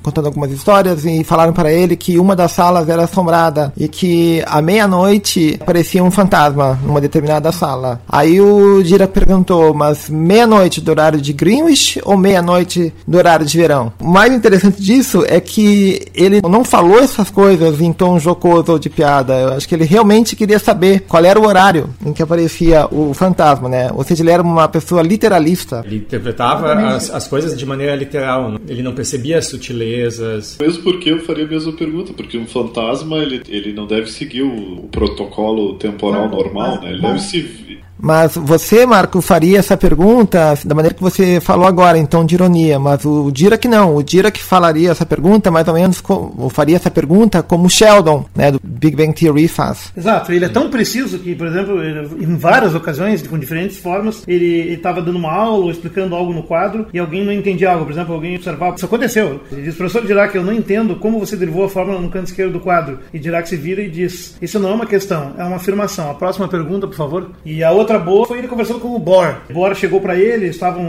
contando 0.00 0.26
algumas 0.26 0.52
histórias 0.52 1.04
e 1.04 1.24
falaram 1.24 1.52
para 1.52 1.72
ele 1.72 1.96
que 1.96 2.16
uma 2.16 2.36
das 2.36 2.52
salas 2.52 2.88
era 2.88 3.02
assombrada 3.02 3.72
e 3.76 3.88
que 3.88 4.40
à 4.46 4.62
meia-noite 4.62 5.56
aparecia 5.60 6.04
um 6.04 6.12
fantasma 6.12 6.78
numa 6.84 7.00
determinada 7.00 7.50
sala. 7.50 8.00
Aí 8.08 8.40
o 8.40 8.84
Dirac 8.84 9.12
perguntou: 9.12 9.74
Mas 9.74 10.08
meia-noite 10.08 10.80
do 10.80 10.94
horário 11.08 11.20
de 11.20 11.32
Greenwich 11.32 12.00
ou 12.04 12.16
meia-noite 12.16 12.92
do 13.06 13.16
horário 13.16 13.46
de 13.46 13.56
verão. 13.56 13.92
O 13.98 14.06
mais 14.06 14.32
interessante 14.32 14.80
disso 14.80 15.24
é 15.26 15.40
que 15.40 16.00
ele 16.14 16.40
não 16.42 16.64
falou 16.64 16.98
essas 16.98 17.30
coisas 17.30 17.80
em 17.80 17.92
tom 17.92 18.18
jocoso 18.18 18.72
ou 18.72 18.78
de 18.78 18.90
piada. 18.90 19.34
Eu 19.34 19.52
acho 19.54 19.66
que 19.66 19.74
ele 19.74 19.84
realmente 19.84 20.36
queria 20.36 20.58
saber 20.58 21.04
qual 21.08 21.24
era 21.24 21.40
o 21.40 21.46
horário 21.46 21.90
em 22.04 22.12
que 22.12 22.22
aparecia 22.22 22.86
o 22.90 23.14
fantasma, 23.14 23.68
né? 23.68 23.90
Ou 23.94 24.04
seja, 24.04 24.22
ele 24.22 24.30
era 24.30 24.42
uma 24.42 24.68
pessoa 24.68 25.02
literalista. 25.02 25.82
Ele 25.86 25.96
interpretava 25.96 26.72
as, 26.72 27.10
as 27.10 27.26
coisas 27.26 27.56
de 27.56 27.64
maneira 27.64 27.94
literal. 27.94 28.56
Ele 28.68 28.82
não 28.82 28.94
percebia 28.94 29.38
as 29.38 29.46
sutilezas. 29.46 30.58
Mesmo 30.60 30.82
porque 30.82 31.10
eu 31.10 31.20
faria 31.20 31.44
a 31.44 31.48
mesma 31.48 31.72
pergunta, 31.72 32.12
porque 32.12 32.36
um 32.36 32.46
fantasma 32.46 33.16
ele, 33.18 33.42
ele 33.48 33.72
não 33.72 33.86
deve 33.86 34.10
seguir 34.10 34.42
o, 34.42 34.84
o 34.84 34.88
protocolo 34.88 35.74
temporal 35.74 36.28
normal, 36.28 36.80
né? 36.82 36.90
Ele 36.90 37.00
deve 37.00 37.20
se 37.20 37.78
mas 37.98 38.36
você, 38.36 38.86
Marco, 38.86 39.20
faria 39.20 39.58
essa 39.58 39.76
pergunta 39.76 40.58
da 40.64 40.74
maneira 40.74 40.94
que 40.94 41.02
você 41.02 41.40
falou 41.40 41.66
agora, 41.66 41.98
então 41.98 42.24
de 42.24 42.34
ironia. 42.34 42.78
Mas 42.78 43.04
o 43.04 43.30
Dirac 43.30 43.66
não. 43.66 43.96
O 43.96 44.02
Dirac 44.02 44.38
falaria 44.40 44.90
essa 44.90 45.04
pergunta 45.04 45.50
mais 45.50 45.66
ou 45.66 45.74
menos, 45.74 46.02
ou 46.08 46.48
faria 46.48 46.76
essa 46.76 46.90
pergunta 46.90 47.42
como 47.42 47.68
Sheldon, 47.68 48.24
né, 48.34 48.52
do 48.52 48.60
Big 48.62 48.96
Bang 48.96 49.12
Theory 49.12 49.48
faz. 49.48 49.92
Exato. 49.96 50.32
Ele 50.32 50.44
é 50.44 50.48
tão 50.48 50.70
preciso 50.70 51.18
que, 51.18 51.34
por 51.34 51.46
exemplo, 51.46 51.82
em 51.82 52.36
várias 52.36 52.74
ocasiões, 52.74 53.26
com 53.26 53.38
diferentes 53.38 53.78
formas, 53.78 54.22
ele 54.26 54.72
estava 54.72 55.02
dando 55.02 55.16
uma 55.16 55.32
aula 55.32 55.64
ou 55.64 55.70
explicando 55.70 56.14
algo 56.14 56.32
no 56.32 56.42
quadro 56.42 56.86
e 56.92 56.98
alguém 56.98 57.24
não 57.24 57.32
entendia 57.32 57.72
algo. 57.72 57.84
Por 57.84 57.92
exemplo, 57.92 58.14
alguém 58.14 58.36
observava. 58.36 58.76
Isso 58.76 58.86
aconteceu. 58.86 59.40
Ele 59.50 59.62
diz, 59.62 59.74
professor 59.74 60.06
Dirac, 60.06 60.34
eu 60.34 60.44
não 60.44 60.52
entendo 60.52 60.96
como 60.96 61.18
você 61.18 61.36
derivou 61.36 61.64
a 61.64 61.68
fórmula 61.68 62.00
no 62.00 62.10
canto 62.10 62.26
esquerdo 62.26 62.52
do 62.52 62.60
quadro. 62.60 62.98
E 63.12 63.18
Dirac 63.18 63.48
se 63.48 63.56
vira 63.56 63.82
e 63.82 63.90
diz, 63.90 64.36
isso 64.40 64.58
não 64.58 64.70
é 64.70 64.74
uma 64.74 64.86
questão, 64.86 65.34
é 65.36 65.44
uma 65.44 65.56
afirmação. 65.56 66.10
A 66.10 66.14
próxima 66.14 66.48
pergunta, 66.48 66.86
por 66.86 66.96
favor. 66.96 67.30
E 67.44 67.64
a 67.64 67.70
outra 67.70 67.87
outra 67.88 67.98
boa 67.98 68.26
foi 68.26 68.38
ele 68.38 68.48
conversando 68.48 68.80
com 68.80 68.94
o 68.94 68.98
Bohr. 68.98 69.40
O 69.48 69.52
Bohr 69.54 69.74
chegou 69.74 70.00
para 70.00 70.14
ele, 70.14 70.46
estavam 70.48 70.84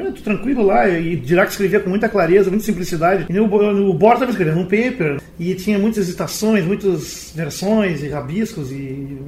momento 0.00 0.22
tranquilo 0.22 0.62
lá, 0.64 0.88
e 0.88 1.16
Dirac 1.16 1.50
escrevia 1.50 1.80
com 1.80 1.90
muita 1.90 2.08
clareza, 2.08 2.50
muita 2.50 2.64
simplicidade. 2.64 3.26
E 3.28 3.38
o, 3.38 3.44
o 3.44 3.94
Bohr 3.94 4.14
estava 4.14 4.30
escrevendo 4.30 4.60
um 4.60 4.64
paper, 4.64 5.20
e 5.38 5.54
tinha 5.54 5.78
muitas 5.78 6.06
citações, 6.06 6.64
muitas 6.64 7.32
versões, 7.34 8.02
e 8.02 8.08
rabiscos, 8.08 8.70
e 8.70 9.18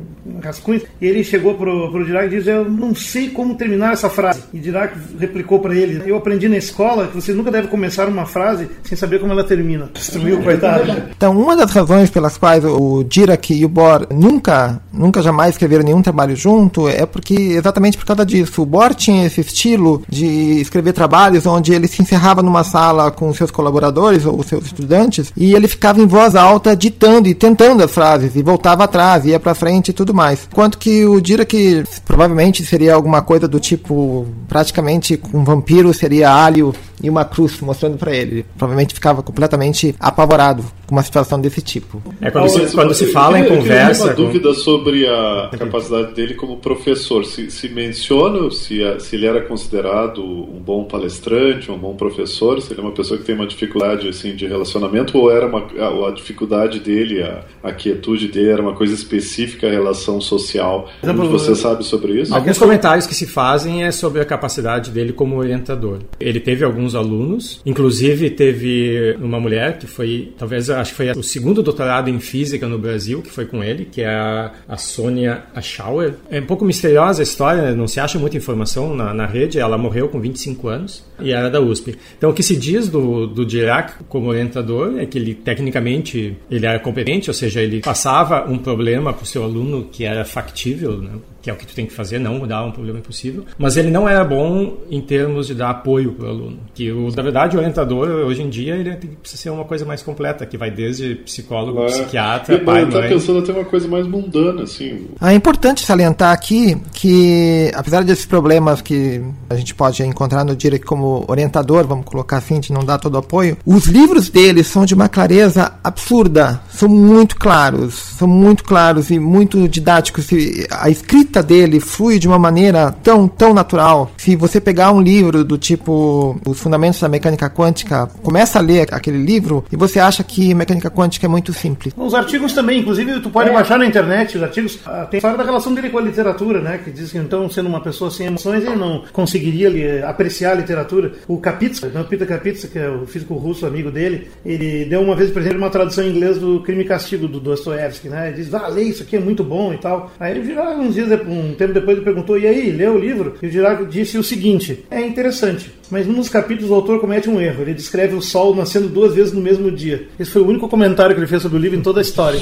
rascunhos. 0.43 0.83
E 1.01 1.07
ele 1.07 1.25
chegou 1.25 1.55
pro, 1.55 1.91
pro 1.91 2.05
Dirac 2.05 2.27
e 2.27 2.37
disse: 2.37 2.51
Eu 2.51 2.69
não 2.69 2.95
sei 2.95 3.31
como 3.31 3.55
terminar 3.55 3.95
essa 3.95 4.11
frase. 4.11 4.43
E 4.53 4.59
Dirac 4.59 4.95
replicou 5.19 5.59
para 5.61 5.75
ele: 5.75 6.03
Eu 6.05 6.17
aprendi 6.17 6.49
na 6.49 6.57
escola 6.59 7.09
que 7.09 7.15
você 7.15 7.33
nunca 7.33 7.51
deve 7.51 7.69
começar 7.69 8.09
uma 8.09 8.27
frase 8.27 8.69
sem 8.83 8.97
saber 8.97 9.21
como 9.21 9.33
ela 9.33 9.45
termina. 9.45 9.91
Destruiu, 9.95 10.43
coitado. 10.43 11.03
Então, 11.17 11.39
uma 11.41 11.57
das 11.57 11.71
razões 11.71 12.11
pelas 12.11 12.37
quais 12.37 12.65
o 12.65 13.03
Dirac 13.05 13.55
e 13.55 13.65
o 13.65 13.69
Bohr 13.69 14.07
nunca, 14.13 14.83
nunca 14.93 15.23
jamais 15.23 15.55
escreveram 15.55 15.85
nenhum 15.85 16.03
trabalho 16.03 16.37
junto 16.37 16.89
é 16.89 17.07
porque 17.07 17.35
exatamente 17.35 17.97
por 17.97 18.05
causa 18.05 18.27
disso. 18.27 18.63
O 18.63 18.67
Bohr 18.67 18.95
tinha 18.95 19.27
esse 19.27 19.41
estilo 19.41 20.03
de 20.09 20.62
escrever 20.63 20.93
trabalhos 20.93 21.47
onde 21.47 21.73
ele 21.73 21.89
se 21.89 22.01
encerrava 22.03 22.43
numa 22.43 22.65
sala 22.65 23.11
com 23.11 23.33
seus 23.35 23.51
colaboradores 23.51 24.25
ou 24.25 24.43
seus 24.43 24.67
estudantes 24.67 25.33
e 25.37 25.55
ele 25.55 25.69
ficava 25.69 26.01
em 26.01 26.07
voz 26.07 26.35
alta 26.35 26.77
ditando 26.77 27.29
e 27.29 27.35
tentando 27.35 27.83
as 27.83 27.91
frases 27.91 28.35
e 28.37 28.43
voltava 28.43 28.85
atrás, 28.85 29.25
ia 29.25 29.39
para 29.39 29.55
frente 29.55 29.89
e 29.89 29.93
tudo 29.93 30.15
mais. 30.15 30.49
Quanto 30.53 30.79
que 30.79 31.05
o 31.05 31.21
Dirac 31.21 31.85
provavelmente 32.05 32.65
seria 32.65 32.95
alguma 32.95 33.23
coisa 33.23 33.47
do 33.47 33.61
tipo 33.61 34.27
praticamente 34.49 35.21
um 35.33 35.45
vampiro 35.45 35.93
seria 35.93 36.31
alho 36.31 36.75
e 37.03 37.11
uma 37.11 37.25
cruz 37.25 37.61
mostrando 37.61 37.99
para 37.99 38.15
ele. 38.15 38.33
ele. 38.33 38.47
Provavelmente 38.57 38.95
ficava 38.95 39.23
completamente 39.23 39.95
apavorado 39.99 40.65
uma 40.91 41.03
situação 41.03 41.41
desse 41.41 41.63
tipo. 41.63 42.03
É 42.21 42.31
quando, 42.31 42.49
se, 42.49 42.75
quando 42.75 42.95
se 42.95 43.07
fala 43.07 43.39
eu, 43.39 43.45
em 43.45 43.49
conversa. 43.49 44.09
Eu 44.09 44.15
tenho 44.15 44.27
uma 44.27 44.33
dúvida 44.33 44.55
sobre 44.55 45.07
a 45.07 45.51
capacidade 45.59 46.13
dele 46.13 46.35
como 46.35 46.59
professor. 46.59 47.25
Se, 47.25 47.51
se 47.51 47.69
menciona 47.69 48.51
se, 48.51 48.81
se 49.01 49.17
ele 49.17 49.27
era 49.27 49.41
considerado 49.41 50.23
um 50.23 50.61
bom 50.61 50.85
palestrante, 50.85 51.71
um 51.71 51.79
bom 51.79 51.95
professor, 51.95 52.61
se 52.61 52.73
ele 52.73 52.81
é 52.81 52.85
uma 52.85 52.93
pessoa 52.93 53.19
que 53.19 53.25
tem 53.25 53.35
uma 53.35 53.47
dificuldade 53.47 54.09
assim 54.09 54.35
de 54.35 54.47
relacionamento 54.47 55.17
ou 55.17 55.31
era 55.31 55.47
uma, 55.47 55.67
a, 55.79 56.09
a 56.09 56.11
dificuldade 56.13 56.79
dele, 56.79 57.23
a, 57.23 57.43
a 57.63 57.73
quietude 57.73 58.29
dele 58.29 58.51
era 58.51 58.63
uma 58.63 58.75
coisa 58.75 58.95
específica 58.95 59.67
à 59.67 59.71
relação 59.71 60.21
social. 60.21 60.91
Exemplo, 61.03 61.29
você 61.29 61.55
sabe 61.55 61.85
sobre 61.85 62.21
isso? 62.21 62.35
Alguns 62.35 62.59
comentários 62.59 63.07
que 63.07 63.15
se 63.15 63.27
fazem 63.27 63.85
é 63.85 63.91
sobre 63.91 64.21
a 64.21 64.25
capacidade 64.25 64.91
dele 64.91 65.13
como 65.13 65.37
orientador. 65.37 66.01
Ele 66.21 66.39
teve 66.39 66.65
alguns 66.93 66.95
alunos, 66.95 67.61
inclusive 67.65 68.31
teve 68.31 69.17
uma 69.21 69.41
mulher 69.41 69.79
que 69.79 69.87
foi, 69.87 70.33
talvez, 70.39 70.71
acho 70.71 70.93
que 70.93 70.97
foi 70.97 71.11
o 71.13 71.23
segundo 71.23 71.63
doutorado 71.63 72.09
em 72.09 72.21
física 72.21 72.67
no 72.67 72.79
Brasil, 72.79 73.23
que 73.23 73.31
foi 73.31 73.47
com 73.47 73.63
ele, 73.63 73.85
que 73.85 74.03
é 74.03 74.09
a, 74.09 74.53
a 74.69 74.77
Sônia 74.77 75.45
Aschauer. 75.55 76.15
É 76.31 76.41
um 76.41 76.47
pouco 76.47 76.65
misteriosa 76.65 77.23
a 77.23 77.25
história, 77.25 77.63
né? 77.63 77.75
não 77.75 77.87
se 77.87 78.01
acha 78.01 78.19
muita 78.19 78.37
informação 78.37 78.95
na, 78.95 79.13
na 79.13 79.27
rede. 79.27 79.59
Ela 79.59 79.79
morreu 79.79 80.09
com 80.09 80.21
25 80.21 80.69
anos 80.69 81.05
e 81.21 81.33
era 81.33 81.51
da 81.51 81.61
USP. 81.61 81.97
Então, 82.17 82.31
o 82.31 82.35
que 82.35 82.43
se 82.43 82.57
diz 82.57 82.89
do, 82.89 83.27
do 83.27 83.45
Dirac 83.45 84.05
como 84.09 84.29
orientador 84.29 84.99
é 84.99 85.07
que 85.07 85.19
ele, 85.19 85.35
tecnicamente, 85.35 86.37
ele 86.51 86.67
era 86.67 86.79
competente, 86.79 87.31
ou 87.31 87.35
seja, 87.35 87.61
ele 87.61 87.81
passava 87.81 88.49
um 88.51 88.59
problema 88.59 89.13
para 89.13 89.23
o 89.23 89.27
seu 89.27 89.43
aluno 89.43 89.89
que 89.91 90.05
era 90.05 90.25
factível, 90.25 90.99
né? 90.99 91.13
Que 91.43 91.51
é 91.51 91.53
o 91.53 91.57
que 91.57 91.67
tu 91.67 91.75
tem 91.75 91.85
que 91.85 91.93
fazer, 91.93 92.21
não 92.21 92.39
mudar 92.39 92.65
um 92.65 92.71
problema 92.71 93.01
impossível. 93.01 93.45
Mas 93.59 93.77
ele 93.77 93.91
não 93.91 94.09
era 94.09 94.25
bom 94.25 94.79
em 94.89 95.01
termos 95.01 95.49
de 95.49 95.55
dar 95.55 95.71
apoio 95.71 96.13
para 96.13 96.27
o 96.27 96.31
aluno. 96.31 96.59
Que, 96.73 96.91
o, 96.93 97.11
na 97.15 97.23
verdade, 97.23 97.57
o 97.57 97.59
orientador, 97.59 98.09
hoje 98.09 98.43
em 98.43 98.49
dia, 98.49 98.77
ele 98.77 98.97
precisa 99.21 99.43
ser 99.43 99.51
uma 99.51 99.65
coisa 99.65 99.85
mais 99.85 100.03
completa, 100.03 100.47
que 100.47 100.57
vai 100.57 100.71
desde 100.71 101.17
psicólogo, 101.17 101.83
é. 101.83 101.87
psiquiatra, 101.87 102.55
e, 102.55 102.61
pai, 102.61 102.85
mãe. 102.85 103.09
pensando 103.09 103.41
até 103.41 103.53
uma 103.53 103.65
coisa 103.65 103.89
mais 103.89 104.07
mundana, 104.07 104.63
assim. 104.63 105.09
É 105.21 105.35
importante 105.35 105.85
salientar 105.85 106.33
aqui 106.33 106.77
que, 106.93 107.73
apesar 107.75 108.05
desses 108.05 108.25
problemas 108.25 108.81
que 108.81 109.21
a 109.51 109.57
gente 109.57 109.75
pode 109.75 110.03
encontrar 110.05 110.45
no 110.45 110.55
Direct 110.55 110.87
como 110.87 111.25
orientador, 111.27 111.87
vamos 111.87 112.05
colocar 112.05 112.37
assim, 112.37 112.61
de 112.61 112.73
não 112.73 112.85
dar 112.85 112.99
todo 112.99 113.17
o 113.17 113.19
apoio, 113.19 113.59
os 113.67 113.87
livros 113.87 114.29
dele 114.29 114.63
são 114.63 114.85
de 114.85 114.95
uma 114.95 115.09
clareza 115.09 115.73
absurda, 115.83 116.61
são 116.71 116.89
muito 116.89 117.37
claros, 117.37 117.95
são 117.95 118.29
muito 118.29 118.63
claros 118.63 119.11
e 119.11 119.19
muito 119.19 119.69
didáticos. 119.69 120.29
A 120.71 120.89
escrita 120.89 121.32
escrita 121.33 121.43
dele 121.43 121.81
flui 121.81 122.19
de 122.19 122.29
uma 122.29 122.39
maneira 122.39 122.93
tão, 123.03 123.27
tão 123.27 123.55
natural. 123.55 124.11
Se 124.19 124.37
você 124.37 124.61
pegar 124.61 124.93
um 124.93 125.01
livro 125.01 125.43
do 125.43 125.57
tipo 125.57 126.39
Os 126.47 126.61
Fundamentos 126.61 127.01
da 127.01 127.09
Mecânica 127.09 127.49
Quântica, 127.49 128.07
começa 128.23 128.59
a 128.59 128.63
ler 128.63 128.89
aquele 128.93 129.19
livro 129.19 129.65
e 129.73 129.77
você 129.77 129.99
acha 129.99 130.23
que 130.23 130.53
mecânica 130.55 130.91
quântica 130.91 131.27
é 131.27 131.29
muito 131.29 131.53
simples. 131.53 131.95
Os 131.97 132.15
artigos 132.15 132.53
também, 132.53 132.81
inclusive, 132.81 133.21
tu 133.21 133.31
pode 133.31 133.49
é. 133.49 133.53
baixar 133.53 133.79
na 133.79 133.87
internet 133.87 134.37
os 134.37 134.43
artigos. 134.43 134.79
Ah, 134.85 135.07
tem 135.11 135.19
história 135.19 135.39
da 135.39 135.45
relação 135.45 135.73
dele 135.73 135.89
com 135.89 135.99
a 135.99 136.03
literatura, 136.03 136.61
né? 136.61 136.79
Que 136.85 136.91
diz 136.91 137.11
que 137.11 137.19
então, 137.19 137.49
sendo 137.49 137.69
uma 137.69 137.81
pessoa 137.81 138.11
sem 138.11 138.27
emoções, 138.27 138.65
ele 138.65 138.77
não 138.77 139.05
conseguiria 139.13 140.07
apreciar 140.07 140.53
a 140.53 140.55
literatura. 140.55 141.13
O 141.27 141.39
Kapitsa, 141.39 141.87
o 141.87 142.05
Peter 142.05 142.27
Kapitsa, 142.27 142.69
que 142.69 142.79
é 142.79 142.89
o 142.91 143.07
físico 143.07 143.35
russo, 143.35 143.65
amigo 143.65 143.91
dele, 143.91 144.29
ele 144.45 144.85
deu 144.85 145.01
uma 145.01 145.15
vez 145.15 145.31
para 145.31 145.43
ele 145.43 145.57
uma 145.57 145.71
tradução 145.71 146.05
em 146.05 146.11
inglês 146.11 146.39
do 146.39 146.61
Crime 146.61 146.83
e 146.83 146.87
Castigo 146.87 147.27
do 147.27 147.41
Dostoevsky, 147.41 148.09
né? 148.09 148.29
Ele 148.29 148.37
diz, 148.37 148.53
ah, 148.53 148.69
lê 148.69 148.83
isso 148.83 149.03
aqui 149.03 149.17
é 149.17 149.21
muito 149.21 149.43
bom 149.43 149.73
e 149.73 149.79
tal. 149.79 150.13
Aí 150.21 150.33
ele 150.33 150.41
virou 150.41 150.67
uns 150.79 150.95
dias 150.95 151.11
um 151.27 151.55
tempo 151.55 151.73
depois 151.73 151.97
ele 151.97 152.05
perguntou: 152.05 152.39
e 152.39 152.47
aí, 152.47 152.71
leu 152.71 152.95
o 152.95 152.99
livro? 152.99 153.35
E 153.43 153.47
o 153.47 153.51
Dirac 153.51 153.87
disse 153.87 154.19
o 154.19 154.23
seguinte: 154.23 154.85
é 154.91 155.01
interessante, 155.01 155.73
mas 155.91 156.07
num 156.07 156.15
dos 156.15 156.29
capítulos 156.29 156.71
o 156.71 156.75
autor 156.75 157.01
comete 157.01 157.29
um 157.29 157.41
erro. 157.41 157.63
Ele 157.63 157.75
descreve 157.75 158.15
o 158.15 158.23
Sol 158.23 158.55
nascendo 158.55 158.89
duas 158.89 159.15
vezes 159.15 159.33
no 159.33 159.41
mesmo 159.41 159.71
dia. 159.71 160.09
Esse 160.19 160.31
foi 160.31 160.43
o 160.43 160.47
único 160.47 160.69
comentário 160.69 161.15
que 161.15 161.21
ele 161.21 161.29
fez 161.29 161.43
sobre 161.43 161.59
o 161.59 161.61
livro 161.61 161.79
em 161.79 161.83
toda 161.83 162.01
a 162.01 162.03
história. 162.03 162.41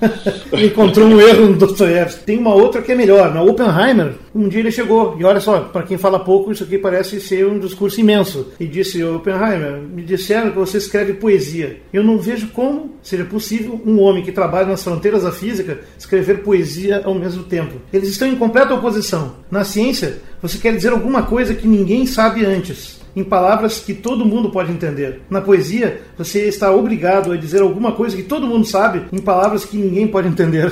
encontrou 0.52 1.06
um 1.06 1.20
erro 1.20 1.46
no 1.46 1.56
Dostoiévski. 1.56 2.24
Tem 2.24 2.38
uma 2.38 2.54
outra 2.54 2.82
que 2.82 2.92
é 2.92 2.94
melhor. 2.94 3.32
Na 3.32 3.42
Oppenheimer, 3.42 4.14
um 4.34 4.48
dia 4.48 4.60
ele 4.60 4.70
chegou, 4.70 5.16
e 5.18 5.24
olha 5.24 5.40
só, 5.40 5.60
para 5.60 5.82
quem 5.82 5.98
fala 5.98 6.18
pouco, 6.18 6.52
isso 6.52 6.64
aqui 6.64 6.78
parece 6.78 7.20
ser 7.20 7.46
um 7.46 7.58
discurso 7.58 8.00
imenso. 8.00 8.48
E 8.58 8.66
disse: 8.66 9.02
Oppenheimer, 9.02 9.80
me 9.80 10.02
disseram 10.02 10.50
que 10.50 10.58
você 10.58 10.78
escreve 10.78 11.14
poesia. 11.14 11.78
Eu 11.92 12.02
não 12.02 12.18
vejo 12.18 12.48
como 12.48 12.96
seja 13.02 13.24
possível 13.24 13.80
um 13.84 14.00
homem 14.00 14.22
que 14.22 14.32
trabalha 14.32 14.66
nas 14.66 14.82
fronteiras 14.82 15.22
da 15.22 15.32
física 15.32 15.80
escrever 15.98 16.42
poesia 16.42 17.02
ao 17.04 17.14
mesmo 17.14 17.44
tempo. 17.44 17.74
Eles 17.92 18.08
estão 18.08 18.28
em 18.28 18.36
completa 18.36 18.74
oposição. 18.74 19.34
Na 19.50 19.64
ciência, 19.64 20.18
você 20.42 20.58
quer 20.58 20.74
dizer 20.74 20.90
alguma 20.90 21.22
coisa 21.22 21.54
que 21.54 21.66
ninguém 21.66 22.06
sabe 22.06 22.44
antes 22.44 23.05
em 23.16 23.24
palavras 23.24 23.80
que 23.80 23.94
todo 23.94 24.26
mundo 24.26 24.50
pode 24.50 24.70
entender. 24.70 25.22
Na 25.30 25.40
poesia, 25.40 26.02
você 26.18 26.46
está 26.46 26.70
obrigado 26.70 27.32
a 27.32 27.36
dizer 27.36 27.62
alguma 27.62 27.92
coisa 27.92 28.14
que 28.14 28.22
todo 28.22 28.46
mundo 28.46 28.66
sabe 28.66 29.04
em 29.10 29.18
palavras 29.18 29.64
que 29.64 29.78
ninguém 29.78 30.06
pode 30.06 30.28
entender. 30.28 30.70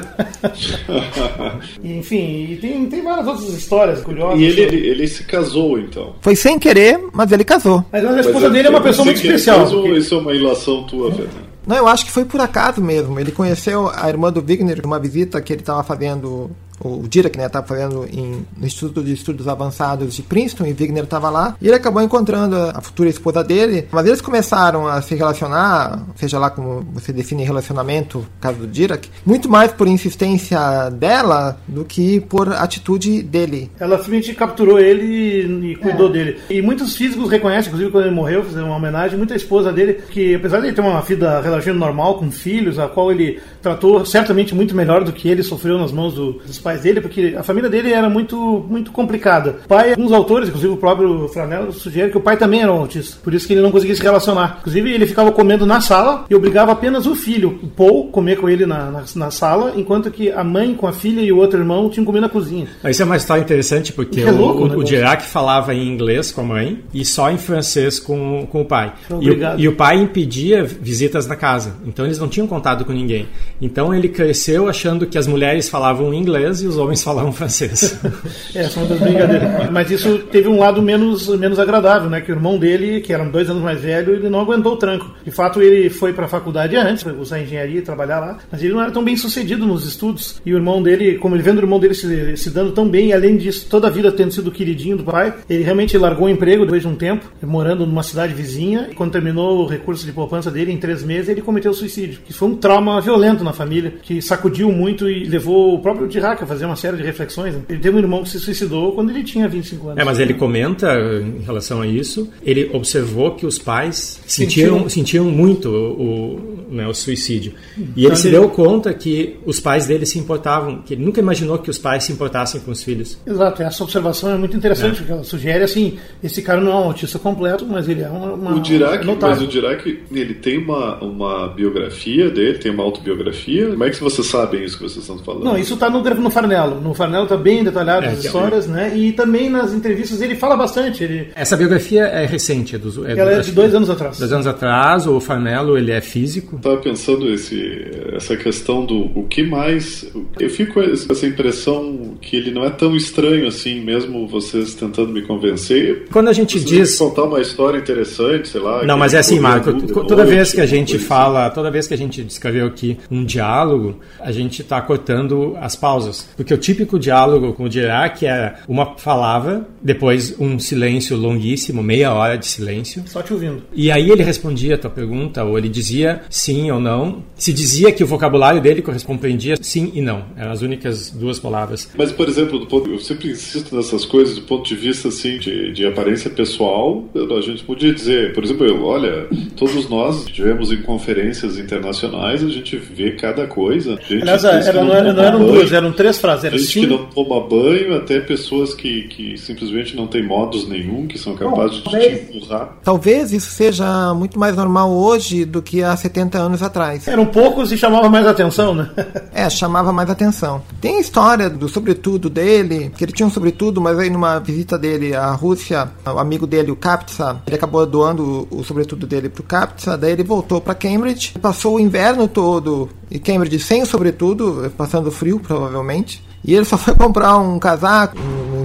Enfim, 1.82 2.52
e 2.52 2.58
tem, 2.60 2.86
tem 2.86 3.02
várias 3.02 3.26
outras 3.26 3.48
histórias 3.48 4.02
curiosas. 4.02 4.38
E 4.38 4.44
ele, 4.44 4.60
ele, 4.60 4.86
ele, 4.88 5.08
se 5.08 5.24
casou, 5.24 5.78
então? 5.78 6.16
Foi 6.20 6.36
sem 6.36 6.58
querer, 6.58 7.00
mas 7.12 7.32
ele 7.32 7.44
casou. 7.44 7.82
Mas 7.90 8.04
a 8.04 8.20
esposa 8.20 8.40
mas, 8.40 8.52
dele 8.52 8.68
é 8.68 8.70
uma 8.70 8.82
pessoa 8.82 9.06
muito 9.06 9.16
especial. 9.16 9.66
Porque... 9.66 9.94
Isso 9.94 10.14
é 10.14 10.18
uma 10.18 10.34
ilação 10.34 10.84
tua, 10.84 11.10
Fernando? 11.10 11.54
Não, 11.66 11.76
eu 11.76 11.88
acho 11.88 12.04
que 12.04 12.12
foi 12.12 12.26
por 12.26 12.40
acaso 12.40 12.82
mesmo. 12.82 13.18
Ele 13.18 13.32
conheceu 13.32 13.90
a 13.94 14.08
irmã 14.08 14.30
do 14.30 14.42
Wigner 14.42 14.82
numa 14.82 14.98
visita 14.98 15.40
que 15.40 15.52
ele 15.52 15.62
estava 15.62 15.82
fazendo 15.82 16.50
o 16.80 17.06
Dirac 17.08 17.36
né, 17.36 17.46
estava 17.46 17.66
fazendo 17.66 18.06
em, 18.10 18.44
no 18.56 18.66
Instituto 18.66 19.02
de 19.02 19.12
Estudos 19.12 19.46
Avançados 19.46 20.14
de 20.14 20.22
Princeton 20.22 20.66
e 20.66 20.72
Wigner 20.72 21.04
estava 21.04 21.30
lá 21.30 21.56
e 21.60 21.66
ele 21.66 21.76
acabou 21.76 22.02
encontrando 22.02 22.56
a 22.56 22.80
futura 22.80 23.08
esposa 23.08 23.44
dele 23.44 23.86
mas 23.92 24.06
eles 24.06 24.20
começaram 24.20 24.86
a 24.86 25.00
se 25.00 25.14
relacionar 25.14 26.04
seja 26.16 26.38
lá 26.38 26.50
como 26.50 26.82
você 26.92 27.12
define 27.12 27.44
relacionamento 27.44 28.18
no 28.18 28.26
caso 28.40 28.58
do 28.58 28.66
Dirac 28.66 29.08
muito 29.24 29.48
mais 29.48 29.72
por 29.72 29.86
insistência 29.86 30.90
dela 30.90 31.58
do 31.66 31.84
que 31.84 32.20
por 32.20 32.52
atitude 32.52 33.22
dele 33.22 33.70
ela 33.78 33.96
simplesmente 33.98 34.34
capturou 34.34 34.78
ele 34.78 35.72
e 35.72 35.76
cuidou 35.76 36.08
é. 36.08 36.12
dele 36.12 36.38
e 36.50 36.60
muitos 36.60 36.96
físicos 36.96 37.30
reconhecem 37.30 37.68
inclusive 37.68 37.90
quando 37.90 38.06
ele 38.06 38.14
morreu 38.14 38.44
fizeram 38.44 38.68
uma 38.68 38.76
homenagem 38.76 39.16
muita 39.16 39.34
esposa 39.34 39.72
dele 39.72 39.94
que 40.10 40.34
apesar 40.34 40.60
de 40.60 40.66
ele 40.66 40.74
ter 40.74 40.80
uma 40.80 41.00
vida 41.00 41.40
relativamente 41.40 41.80
normal 41.80 42.18
com 42.18 42.30
filhos 42.30 42.78
a 42.78 42.88
qual 42.88 43.10
ele 43.10 43.40
tratou 43.62 44.04
certamente 44.04 44.54
muito 44.54 44.74
melhor 44.74 45.04
do 45.04 45.12
que 45.12 45.28
ele 45.28 45.42
sofreu 45.42 45.78
nas 45.78 45.92
mãos 45.92 46.14
do, 46.14 46.34
dos 46.34 46.58
pais 46.64 46.80
dele, 46.80 47.00
porque 47.00 47.34
a 47.38 47.42
família 47.42 47.68
dele 47.68 47.92
era 47.92 48.08
muito, 48.08 48.64
muito 48.68 48.90
complicada. 48.90 49.56
O 49.64 49.68
pai, 49.68 49.90
alguns 49.90 50.12
autores, 50.12 50.48
inclusive 50.48 50.72
o 50.72 50.76
próprio 50.78 51.28
Franello, 51.28 51.72
sugerem 51.72 52.10
que 52.10 52.16
o 52.16 52.20
pai 52.20 52.36
também 52.36 52.62
era 52.62 52.72
um 52.72 52.80
autista, 52.80 53.18
por 53.22 53.34
isso 53.34 53.46
que 53.46 53.52
ele 53.52 53.60
não 53.60 53.70
conseguia 53.70 53.94
se 53.94 54.02
relacionar. 54.02 54.56
Inclusive, 54.60 54.90
ele 54.90 55.06
ficava 55.06 55.30
comendo 55.30 55.66
na 55.66 55.80
sala 55.80 56.24
e 56.28 56.34
obrigava 56.34 56.72
apenas 56.72 57.06
o 57.06 57.14
filho, 57.14 57.60
o 57.62 57.68
Paul, 57.68 58.08
comer 58.08 58.38
com 58.38 58.48
ele 58.48 58.64
na, 58.64 58.90
na, 58.90 59.04
na 59.14 59.30
sala, 59.30 59.74
enquanto 59.76 60.10
que 60.10 60.32
a 60.32 60.42
mãe 60.42 60.74
com 60.74 60.86
a 60.86 60.92
filha 60.92 61.20
e 61.20 61.30
o 61.30 61.36
outro 61.36 61.58
irmão 61.60 61.90
tinham 61.90 62.04
comido 62.04 62.22
na 62.22 62.28
cozinha. 62.28 62.66
Isso 62.84 63.02
é 63.02 63.04
uma 63.04 63.16
história 63.16 63.42
interessante, 63.42 63.92
porque 63.92 64.22
é 64.22 64.30
louco, 64.30 64.64
o, 64.64 64.76
o, 64.76 64.78
o 64.78 64.84
Dirac 64.84 65.22
falava 65.22 65.74
em 65.74 65.86
inglês 65.86 66.32
com 66.32 66.40
a 66.40 66.44
mãe 66.44 66.80
e 66.94 67.04
só 67.04 67.30
em 67.30 67.36
francês 67.36 68.00
com, 68.00 68.46
com 68.50 68.62
o 68.62 68.64
pai. 68.64 68.94
E 69.20 69.30
o, 69.30 69.38
e 69.58 69.68
o 69.68 69.76
pai 69.76 69.96
impedia 69.96 70.64
visitas 70.64 71.26
na 71.26 71.36
casa, 71.36 71.74
então 71.86 72.04
eles 72.04 72.18
não 72.18 72.28
tinham 72.28 72.46
contato 72.46 72.84
com 72.84 72.92
ninguém. 72.92 73.28
Então 73.60 73.94
ele 73.94 74.08
cresceu 74.08 74.68
achando 74.68 75.06
que 75.06 75.18
as 75.18 75.26
mulheres 75.26 75.68
falavam 75.68 76.14
inglês 76.14 76.53
inglês 76.54 76.62
e 76.62 76.66
os 76.66 76.76
homens 76.76 77.02
falavam 77.02 77.32
francês. 77.32 77.98
é, 78.54 78.64
são 78.64 78.86
das 78.86 78.98
brincadeiras. 78.98 79.70
Mas 79.70 79.90
isso 79.90 80.18
teve 80.30 80.48
um 80.48 80.58
lado 80.58 80.80
menos, 80.82 81.28
menos 81.36 81.58
agradável, 81.58 82.08
né? 82.08 82.20
Que 82.20 82.30
o 82.30 82.34
irmão 82.34 82.58
dele, 82.58 83.00
que 83.00 83.12
era 83.12 83.24
dois 83.24 83.50
anos 83.50 83.62
mais 83.62 83.80
velho, 83.80 84.14
ele 84.14 84.28
não 84.28 84.40
aguentou 84.40 84.74
o 84.74 84.76
tranco. 84.76 85.10
De 85.24 85.30
fato, 85.30 85.60
ele 85.60 85.90
foi 85.90 86.12
para 86.12 86.26
a 86.26 86.28
faculdade 86.28 86.76
antes, 86.76 87.02
para 87.02 87.12
usar 87.14 87.40
engenharia 87.40 87.78
e 87.78 87.82
trabalhar 87.82 88.20
lá, 88.20 88.38
mas 88.50 88.62
ele 88.62 88.72
não 88.72 88.82
era 88.82 88.90
tão 88.90 89.02
bem 89.02 89.16
sucedido 89.16 89.66
nos 89.66 89.86
estudos. 89.86 90.40
E 90.44 90.52
o 90.52 90.56
irmão 90.56 90.82
dele, 90.82 91.18
como 91.18 91.34
ele 91.34 91.42
vendo 91.42 91.58
o 91.58 91.62
irmão 91.62 91.80
dele 91.80 91.94
se, 91.94 92.36
se 92.36 92.50
dando 92.50 92.72
tão 92.72 92.88
bem, 92.88 93.08
e 93.08 93.12
além 93.12 93.36
disso, 93.36 93.66
toda 93.68 93.88
a 93.88 93.90
vida 93.90 94.12
tendo 94.12 94.32
sido 94.32 94.50
queridinho 94.50 94.98
do 94.98 95.04
pai, 95.04 95.34
ele 95.48 95.62
realmente 95.62 95.96
largou 95.96 96.26
o 96.26 96.30
emprego 96.30 96.64
depois 96.64 96.82
de 96.82 96.88
um 96.88 96.94
tempo, 96.94 97.26
morando 97.42 97.86
numa 97.86 98.02
cidade 98.02 98.34
vizinha, 98.34 98.88
e 98.90 98.94
quando 98.94 99.12
terminou 99.12 99.62
o 99.62 99.66
recurso 99.66 100.04
de 100.04 100.12
poupança 100.12 100.50
dele, 100.50 100.72
em 100.72 100.76
três 100.76 101.02
meses, 101.02 101.28
ele 101.28 101.42
cometeu 101.42 101.72
suicídio. 101.72 102.20
Que 102.24 102.32
foi 102.32 102.48
um 102.48 102.56
trauma 102.56 103.00
violento 103.00 103.42
na 103.42 103.52
família, 103.52 103.94
que 104.02 104.20
sacudiu 104.20 104.70
muito 104.70 105.08
e 105.08 105.24
levou 105.24 105.74
o 105.74 105.78
próprio 105.78 106.06
Dirac 106.08 106.43
fazer 106.46 106.66
uma 106.66 106.76
série 106.76 106.96
de 106.96 107.02
reflexões. 107.02 107.54
Ele 107.68 107.78
teve 107.78 107.96
um 107.96 107.98
irmão 107.98 108.22
que 108.22 108.28
se 108.28 108.40
suicidou 108.40 108.92
quando 108.92 109.10
ele 109.10 109.22
tinha 109.22 109.48
25 109.48 109.88
anos. 109.88 110.00
É, 110.00 110.04
mas 110.04 110.18
ele 110.18 110.34
comenta 110.34 110.92
em 110.94 111.42
relação 111.42 111.80
a 111.80 111.86
isso, 111.86 112.30
ele 112.42 112.70
observou 112.72 113.32
que 113.32 113.46
os 113.46 113.58
pais 113.58 114.20
sentiam, 114.26 114.88
sentiam 114.88 115.24
muito 115.26 115.68
o, 115.68 116.66
né, 116.70 116.86
o 116.86 116.94
suicídio. 116.94 117.54
E 117.96 118.04
ele 118.06 118.16
se 118.16 118.30
deu 118.30 118.48
conta 118.48 118.92
que 118.92 119.36
os 119.44 119.60
pais 119.60 119.86
dele 119.86 120.06
se 120.06 120.18
importavam, 120.18 120.82
que 120.82 120.94
ele 120.94 121.04
nunca 121.04 121.20
imaginou 121.20 121.58
que 121.58 121.70
os 121.70 121.78
pais 121.78 122.04
se 122.04 122.12
importassem 122.12 122.60
com 122.60 122.70
os 122.70 122.82
filhos. 122.82 123.18
Exato, 123.26 123.62
essa 123.62 123.82
observação 123.82 124.30
é 124.30 124.36
muito 124.36 124.56
interessante, 124.56 124.94
é. 124.94 124.98
porque 124.98 125.12
ela 125.12 125.24
sugere 125.24 125.64
assim, 125.64 125.98
esse 126.22 126.42
cara 126.42 126.60
não 126.60 126.72
é 126.72 126.74
um 126.74 126.84
autista 126.84 127.18
completo, 127.18 127.66
mas 127.66 127.88
ele 127.88 128.02
é 128.02 128.08
uma, 128.08 128.32
uma 128.32 128.54
o 128.54 128.60
Dirac, 128.60 129.04
Mas 129.04 129.42
o 129.42 129.46
Dirac, 129.46 129.86
ele 130.12 130.34
tem 130.34 130.58
uma, 130.58 131.02
uma 131.02 131.48
biografia 131.48 132.30
dele, 132.30 132.58
tem 132.58 132.72
uma 132.72 132.82
autobiografia. 132.82 133.68
Como 133.68 133.84
é 133.84 133.90
que 133.90 134.00
vocês 134.00 134.26
sabem 134.26 134.64
isso 134.64 134.76
que 134.76 134.82
vocês 134.82 135.02
estão 135.02 135.18
falando? 135.18 135.44
Não, 135.44 135.58
isso 135.58 135.74
está 135.74 135.88
no, 135.88 136.02
no 136.02 136.30
Farnello. 136.34 136.80
No 136.80 136.92
Farnello 136.92 137.24
está 137.24 137.36
bem 137.36 137.64
detalhado 137.64 138.04
É, 138.04 138.10
as 138.10 138.22
é- 138.22 138.26
histórias, 138.26 138.66
né? 138.66 138.92
E 138.94 139.12
também 139.12 139.48
nas 139.48 139.72
entrevistas 139.72 140.20
ele 140.20 140.34
fala 140.34 140.56
bastante. 140.56 141.02
Ele, 141.02 141.30
Essa 141.34 141.56
biografia 141.56 142.02
é 142.04 142.26
recente, 142.26 142.74
é 142.74 142.78
dos, 142.78 142.98
é 142.98 143.12
ela 143.12 143.30
é 143.30 143.34
acho 143.36 143.44
de 143.44 143.50
que 143.50 143.56
dois 143.56 143.74
anos 143.74 143.88
atrás. 143.88 144.18
Dois 144.18 144.32
anos 144.32 144.46
atrás, 144.46 145.06
o 145.06 145.18
Farnello 145.20 145.78
ele 145.78 145.92
é 145.92 146.00
físico. 146.00 146.56
Estava 146.56 146.76
pensando 146.76 147.32
esse, 147.32 147.90
essa 148.12 148.36
questão 148.36 148.84
do 148.84 149.10
o 149.18 149.26
que 149.26 149.42
mais. 149.42 150.06
Eu 150.38 150.50
fico 150.50 150.74
com 150.74 150.80
essa 150.82 151.26
impressão 151.26 152.03
que 152.24 152.36
ele 152.36 152.50
não 152.50 152.64
é 152.64 152.70
tão 152.70 152.96
estranho 152.96 153.46
assim, 153.46 153.80
mesmo 153.80 154.26
vocês 154.26 154.74
tentando 154.74 155.12
me 155.12 155.22
convencer. 155.22 156.06
Quando 156.10 156.28
a 156.28 156.32
gente 156.32 156.58
diz 156.58 156.98
contar 156.98 157.24
uma 157.24 157.40
história 157.40 157.78
interessante, 157.78 158.48
sei 158.48 158.60
lá. 158.60 158.84
Não, 158.84 158.96
mas 158.96 159.14
é 159.14 159.18
assim, 159.18 159.38
Marco. 159.38 159.72
Toda 159.72 160.16
noite, 160.16 160.34
vez 160.34 160.52
que 160.52 160.60
a 160.60 160.66
gente 160.66 160.90
coisa 160.90 160.96
assim. 160.96 161.06
fala, 161.06 161.50
toda 161.50 161.70
vez 161.70 161.86
que 161.86 161.94
a 161.94 161.96
gente 161.96 162.22
descreveu 162.22 162.66
aqui 162.66 162.96
um 163.10 163.24
diálogo, 163.24 164.00
a 164.18 164.32
gente 164.32 164.62
está 164.62 164.80
cortando 164.80 165.56
as 165.60 165.76
pausas. 165.76 166.28
Porque 166.36 166.52
o 166.52 166.58
típico 166.58 166.98
diálogo 166.98 167.52
com 167.52 167.64
o 167.64 167.68
Dirac 167.68 168.24
é 168.24 168.54
uma 168.66 168.86
palavra, 168.86 169.66
depois 169.82 170.34
um 170.38 170.58
silêncio 170.58 171.16
longuíssimo, 171.16 171.82
meia 171.82 172.12
hora 172.12 172.36
de 172.36 172.46
silêncio. 172.46 173.02
Só 173.06 173.22
te 173.22 173.32
ouvindo. 173.32 173.62
E 173.72 173.90
aí 173.90 174.10
ele 174.10 174.22
respondia 174.22 174.76
a 174.76 174.78
tua 174.78 174.90
pergunta, 174.90 175.44
ou 175.44 175.58
ele 175.58 175.68
dizia 175.68 176.22
sim 176.30 176.70
ou 176.70 176.80
não. 176.80 177.22
Se 177.36 177.52
dizia 177.52 177.92
que 177.92 178.02
o 178.02 178.06
vocabulário 178.06 178.60
dele 178.60 178.82
compreendia 178.82 179.56
sim 179.60 179.92
e 179.94 180.00
não. 180.00 180.24
Eram 180.36 180.52
as 180.52 180.62
únicas 180.62 181.10
duas 181.10 181.38
palavras. 181.38 181.90
Mas, 181.96 182.13
por 182.14 182.28
exemplo, 182.28 182.58
do 182.58 182.66
ponto, 182.66 182.90
eu 182.90 182.98
sempre 182.98 183.30
insisto 183.30 183.74
nessas 183.74 184.04
coisas 184.04 184.36
do 184.36 184.42
ponto 184.42 184.66
de 184.66 184.74
vista 184.74 185.08
assim 185.08 185.38
de, 185.38 185.72
de 185.72 185.86
aparência 185.86 186.30
pessoal. 186.30 187.04
A 187.14 187.40
gente 187.40 187.64
podia 187.64 187.92
dizer, 187.92 188.32
por 188.32 188.44
exemplo, 188.44 188.66
eu, 188.66 188.84
olha, 188.84 189.26
todos 189.56 189.88
nós 189.88 190.24
tivemos 190.26 190.72
em 190.72 190.82
conferências 190.82 191.58
internacionais, 191.58 192.42
a 192.42 192.48
gente 192.48 192.76
vê 192.76 193.12
cada 193.12 193.46
coisa. 193.46 193.98
Gente 194.08 194.22
Aliás, 194.22 194.44
era, 194.44 194.84
não, 194.84 194.90
toma 194.90 195.12
não 195.12 195.22
eram 195.22 195.38
banho, 195.38 195.52
duas, 195.52 195.72
eram 195.72 195.92
três 195.92 196.18
frases. 196.18 196.44
Era 196.44 196.58
Gente 196.58 196.70
sim, 196.70 196.80
que 196.80 196.86
não 196.86 197.06
toma 197.06 197.40
banho, 197.40 197.96
até 197.96 198.20
pessoas 198.20 198.74
que, 198.74 199.02
que 199.08 199.36
simplesmente 199.36 199.96
não 199.96 200.06
têm 200.06 200.22
modos 200.22 200.68
nenhum, 200.68 201.06
que 201.06 201.18
são 201.18 201.34
capazes 201.34 201.82
de 201.82 201.90
te 201.90 202.36
empurrar. 202.36 202.76
Talvez 202.82 203.32
isso 203.32 203.50
seja 203.50 204.14
muito 204.14 204.38
mais 204.38 204.56
normal 204.56 204.90
hoje 204.90 205.44
do 205.44 205.62
que 205.62 205.82
há 205.82 205.96
70 205.96 206.38
anos 206.38 206.62
atrás. 206.62 207.06
eram 207.08 207.26
poucos 207.26 207.72
e 207.72 207.78
chamava 207.78 208.08
mais 208.08 208.26
atenção, 208.26 208.74
né? 208.74 208.90
É, 209.32 209.48
chamava 209.50 209.92
mais 209.92 210.08
atenção. 210.08 210.62
Tem 210.80 210.96
a 210.96 211.00
história 211.00 211.50
do 211.50 211.68
sobretudo 212.04 212.28
dele, 212.28 212.92
que 212.94 213.02
ele 213.02 213.12
tinha 213.12 213.26
um 213.26 213.30
sobretudo, 213.30 213.80
mas 213.80 213.98
aí 213.98 214.10
numa 214.10 214.38
visita 214.38 214.78
dele 214.78 215.14
à 215.14 215.32
Rússia, 215.32 215.90
o 216.04 216.18
amigo 216.18 216.46
dele, 216.46 216.70
o 216.70 216.76
Kaptsa, 216.76 217.40
ele 217.46 217.56
acabou 217.56 217.86
doando 217.86 218.46
o, 218.50 218.58
o 218.60 218.64
sobretudo 218.64 219.06
dele 219.06 219.30
pro 219.30 219.42
Kaptsa, 219.42 219.96
daí 219.96 220.12
ele 220.12 220.22
voltou 220.22 220.60
para 220.60 220.74
Cambridge, 220.74 221.32
passou 221.40 221.76
o 221.76 221.80
inverno 221.80 222.28
todo 222.28 222.90
em 223.10 223.18
Cambridge 223.18 223.58
sem 223.58 223.82
o 223.82 223.86
sobretudo, 223.86 224.70
passando 224.76 225.10
frio 225.10 225.40
provavelmente. 225.40 226.22
E 226.44 226.54
ele 226.54 226.66
só 226.66 226.76
foi 226.76 226.92
comprar 226.94 227.38
um 227.38 227.58
casaco 227.58 228.18